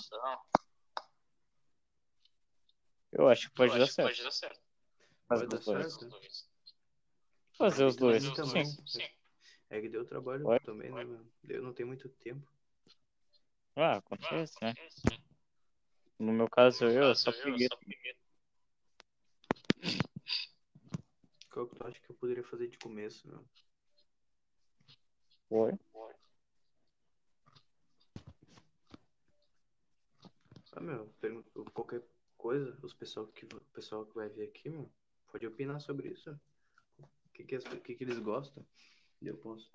Eu 3.12 3.28
acho 3.28 3.50
que 3.50 3.56
pode, 3.56 3.78
dar, 3.78 3.88
certo. 3.88 4.08
pode 4.08 4.24
dar 4.24 4.32
certo. 4.32 4.62
Fazer 5.28 5.46
os 5.54 5.66
dois. 5.66 6.50
Fazer 7.58 7.86
os 7.86 7.96
dois, 7.96 8.24
sim. 8.24 8.88
sim. 8.88 9.23
É 9.74 9.82
que 9.82 9.90
deu 9.90 10.06
trabalho 10.06 10.48
Oi? 10.48 10.60
também, 10.60 10.92
né, 10.92 11.04
mano? 11.04 11.28
Eu 11.50 11.64
não 11.64 11.74
tenho 11.74 11.88
muito 11.88 12.08
tempo. 12.08 12.48
Ah, 13.76 13.96
acontece, 13.96 14.54
né? 14.62 14.72
No 16.20 16.32
meu 16.32 16.48
caso, 16.48 16.86
eu, 16.86 17.06
eu 17.06 17.16
só 17.16 17.32
peguei. 17.32 17.68
Qual 21.52 21.68
que 21.68 21.76
tu 21.76 21.88
acha 21.88 22.00
que 22.00 22.12
eu 22.12 22.16
poderia 22.16 22.44
fazer 22.44 22.68
de 22.68 22.78
começo, 22.78 23.28
meu? 23.28 23.44
Oi? 25.50 25.74
Ah, 30.74 30.82
meu, 30.82 31.08
pergunto 31.20 31.66
qualquer 31.74 32.04
coisa, 32.38 32.78
os 32.84 32.94
pessoal 32.94 33.26
que, 33.26 33.46
o 33.46 33.60
pessoal 33.74 34.06
que 34.06 34.14
vai 34.14 34.30
ver 34.30 34.50
aqui, 34.50 34.70
meu, 34.70 34.88
pode 35.32 35.48
opinar 35.48 35.82
sobre 35.82 36.10
isso. 36.10 36.30
O 37.00 37.30
que, 37.34 37.44
que, 37.44 37.58
que, 37.58 37.96
que 37.96 38.04
eles 38.04 38.20
gostam. 38.20 38.64
Eu 39.24 39.38
posso. 39.38 39.72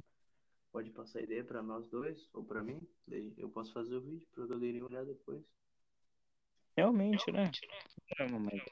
Pode 0.70 0.90
passar 0.90 1.22
ideia 1.22 1.42
para 1.42 1.62
nós 1.62 1.88
dois, 1.88 2.28
ou 2.34 2.44
para 2.44 2.62
mim. 2.62 2.86
Daí 3.06 3.32
eu 3.38 3.48
posso 3.48 3.72
fazer 3.72 3.96
o 3.96 4.00
vídeo 4.00 4.26
pra 4.34 4.46
galerinha 4.46 4.84
olhar 4.84 5.04
depois. 5.04 5.42
Realmente, 6.76 7.32
né? 7.32 7.50
É, 8.18 8.28
mas... 8.28 8.62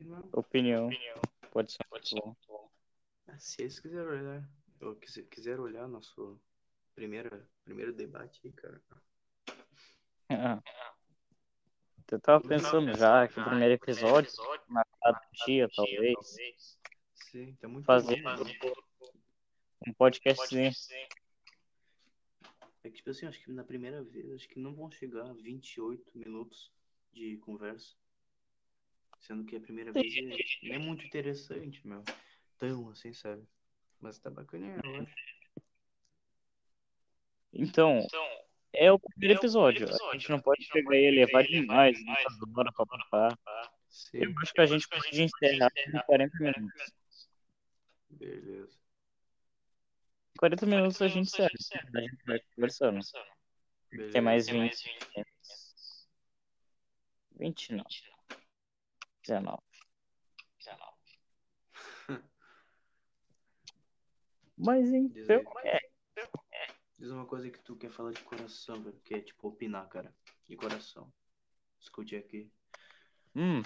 não. 0.00 0.28
Opinião. 0.32 0.86
Opinião. 0.88 1.20
Pode 1.50 1.72
ser, 1.72 1.84
pode 1.88 2.08
ser 2.08 2.20
bom. 2.48 2.70
Ah, 3.28 3.38
se 3.38 3.62
eles 3.62 3.78
quiserem 3.78 4.08
olhar, 4.08 4.48
ou 4.80 4.96
quiser, 4.96 5.22
quiser 5.24 5.60
olhar 5.60 5.86
nosso 5.88 6.40
primeiro, 6.94 7.46
primeiro 7.64 7.92
debate 7.92 8.40
aí, 8.44 8.52
cara. 8.52 8.82
Ah. 10.28 10.62
Eu 12.10 12.20
tava 12.20 12.46
pensando 12.46 12.94
já 12.94 13.26
que 13.26 13.40
o 13.40 13.44
primeiro 13.44 13.74
episódio, 13.74 14.30
na 14.68 14.84
cada 15.00 15.20
dia, 15.46 15.68
talvez. 15.74 16.78
Sim, 17.32 17.54
tá 17.54 17.66
muito 17.66 17.86
fazer 17.86 18.22
um 19.86 19.92
podcast 19.94 20.48
sim. 20.48 20.94
É 22.84 22.90
que, 22.90 22.96
tipo 22.96 23.08
assim, 23.08 23.26
acho 23.26 23.40
que 23.40 23.50
na 23.50 23.64
primeira 23.64 24.02
vez, 24.02 24.30
acho 24.32 24.48
que 24.48 24.58
não 24.58 24.74
vão 24.74 24.90
chegar 24.90 25.30
a 25.30 25.32
28 25.32 26.18
minutos 26.18 26.70
de 27.10 27.38
conversa. 27.38 27.94
Sendo 29.20 29.44
que 29.44 29.56
a 29.56 29.60
primeira 29.60 29.92
vez 29.92 30.14
é, 30.14 30.74
é 30.74 30.78
muito 30.78 31.06
interessante, 31.06 31.86
meu. 31.86 32.04
Tão 32.58 32.90
assim, 32.90 33.14
sabe? 33.14 33.42
Mas 33.98 34.18
tá 34.18 34.28
bacaninha, 34.28 34.78
eu 34.84 34.96
acho. 35.00 35.14
Então, 37.54 37.98
então 38.00 38.26
é 38.74 38.92
o 38.92 38.98
primeiro 38.98 39.38
episódio. 39.38 39.88
A 39.88 40.12
gente 40.12 40.28
não 40.28 40.40
pode 40.40 40.68
pegar 40.68 40.96
e 40.96 41.10
levar 41.10 41.44
demais, 41.44 41.98
pra 42.52 42.72
papar. 42.72 43.38
Eu 44.12 44.34
acho 44.42 44.52
que 44.52 44.60
a 44.60 44.66
gente 44.66 44.88
pode 44.88 45.22
encerrar 45.22 45.70
em 45.86 45.98
40 46.06 46.38
minutos. 46.38 47.01
Beleza. 48.12 48.78
40 50.38 50.66
minutos 50.66 51.00
a 51.02 51.08
gente 51.08 51.28
encerra. 51.28 51.50
A 51.94 52.00
gente 52.00 52.24
vai 52.24 52.40
conversando. 52.54 53.00
Beleza. 53.90 54.12
Tem 54.12 54.22
mais 54.22 54.48
20. 54.48 54.90
20 57.38 57.72
não. 57.74 57.84
19. 59.22 59.58
19. 60.58 60.92
Mas 64.56 64.92
então, 64.92 65.42
é. 65.64 65.80
Diz 66.98 67.10
uma 67.10 67.26
coisa 67.26 67.50
que 67.50 67.58
tu 67.58 67.76
quer 67.76 67.90
falar 67.90 68.12
de 68.12 68.22
coração, 68.22 68.80
velho. 68.80 69.00
Que 69.04 69.14
é 69.14 69.20
tipo 69.20 69.48
opinar, 69.48 69.88
cara. 69.88 70.14
De 70.48 70.56
coração. 70.56 71.12
Escute 71.80 72.14
aqui. 72.14 72.50
Hum. 73.34 73.62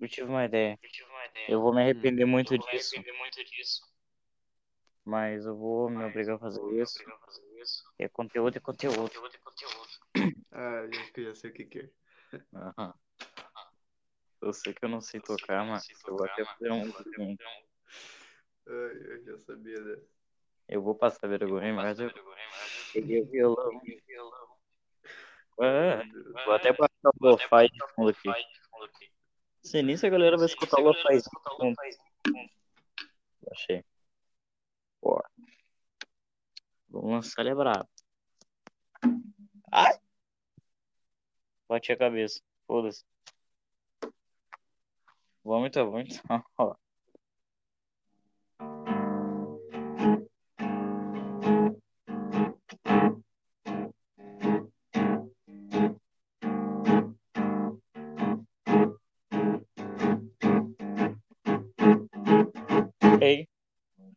Eu 0.00 0.08
tive 0.08 0.28
uma 0.28 0.44
ideia. 0.44 0.78
Eu, 0.82 0.90
tive 0.90 1.08
uma 1.08 1.26
ideia. 1.26 1.46
eu 1.50 1.60
vou 1.60 1.74
me 1.74 1.82
arrepender, 1.82 2.24
hum. 2.24 2.28
muito, 2.28 2.56
disso. 2.58 2.94
arrepender 2.96 3.18
muito 3.18 3.44
disso. 3.44 3.82
Mas 5.04 5.44
eu 5.44 5.56
vou 5.56 5.90
me 5.90 6.04
obrigar 6.04 6.36
a 6.36 6.38
fazer 6.38 6.62
isso. 6.80 6.98
É 7.98 8.08
conteúdo 8.08 8.56
e 8.56 8.60
conteúdo. 8.60 8.96
conteúdo, 8.96 9.38
conteúdo. 9.40 10.04
Ah, 10.56 10.82
acho 10.84 11.12
que 11.12 11.20
eu 11.20 11.24
já 11.24 11.34
sei 11.34 11.50
o 11.50 11.52
que 11.52 11.64
que 11.64 11.78
é. 11.80 11.90
Aham. 12.54 12.94
Eu 14.40 14.52
sei 14.52 14.72
que 14.72 14.84
eu 14.84 14.88
não 14.88 15.00
sei 15.00 15.20
tocar, 15.20 15.64
mas 15.64 15.88
eu 16.06 16.16
vou 16.16 16.24
até 16.24 16.44
fazer 16.44 16.70
um. 16.70 16.88
um- 17.18 17.36
Ai, 18.66 18.96
eu 19.08 19.24
já 19.24 19.38
sabia 19.38 19.80
dessa. 19.82 20.06
Eu 20.68 20.82
vou 20.82 20.94
passar 20.94 21.26
vergonha, 21.26 21.74
mas 21.74 21.98
eu 21.98 22.10
peguei 22.92 23.22
o 23.22 23.26
violão. 23.26 23.80
É, 25.60 26.02
vou 26.44 26.54
até 26.54 26.72
passar 26.72 27.10
o 27.20 27.28
lo-fi 27.28 27.68
de 27.68 27.94
fundo 27.94 28.10
aqui. 28.10 28.28
Se 29.64 29.82
nisso 29.82 30.06
a 30.06 30.10
galera 30.10 30.36
vai 30.36 30.46
escutar 30.46 30.80
o 30.80 30.94
fundo. 30.94 31.76
Achei. 33.50 33.82
Pô. 35.00 35.22
Vamos 36.88 37.10
lançar 37.10 37.40
ele 37.40 37.50
é 37.50 37.54
brabo. 37.54 37.88
Ai! 39.72 39.98
Bate 41.68 41.92
a 41.92 41.96
cabeça. 41.96 42.40
Foda-se. 42.66 43.04
Vamos 45.42 45.68
então, 45.68 45.90
vamos 45.90 46.14
então. 46.14 46.76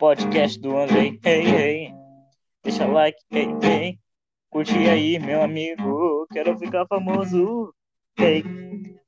podcast 0.07 0.57
do 0.61 0.77
Andrei. 0.77 1.19
Hey, 1.21 1.43
hey. 1.43 1.93
Deixa 2.63 2.85
like, 2.85 3.19
hey, 3.29 3.47
hey. 3.61 3.99
Curte 4.49 4.87
aí, 4.87 5.19
meu 5.19 5.41
amigo. 5.41 6.25
Quero 6.31 6.57
ficar 6.57 6.87
famoso. 6.87 7.73
Hey, 8.17 8.41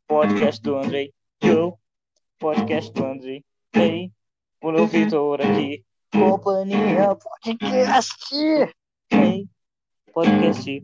podcast 0.06 0.62
do 0.62 0.76
Andrei. 0.76 1.14
Yo, 1.42 1.80
podcast 2.38 2.92
do 2.92 3.06
Andrei. 3.06 3.46
Hey, 3.74 4.12
por 4.60 4.76
Vitor 4.88 5.40
aqui. 5.40 5.86
Companhia 6.12 7.16
podcast. 7.16 8.36
Hey, 9.10 9.48
podcast. 10.14 10.84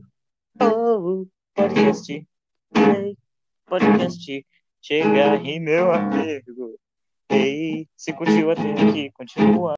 Oh, 0.62 1.28
podcast. 1.54 2.28
Hey, 2.74 3.18
podcast. 3.66 4.46
Chega 4.82 5.34
aí, 5.34 5.60
meu 5.60 5.92
amigo. 5.92 6.80
Ei, 7.30 7.90
se 7.98 8.14
curtiu 8.14 8.52
até 8.52 8.72
aqui, 8.72 9.12
continua. 9.12 9.74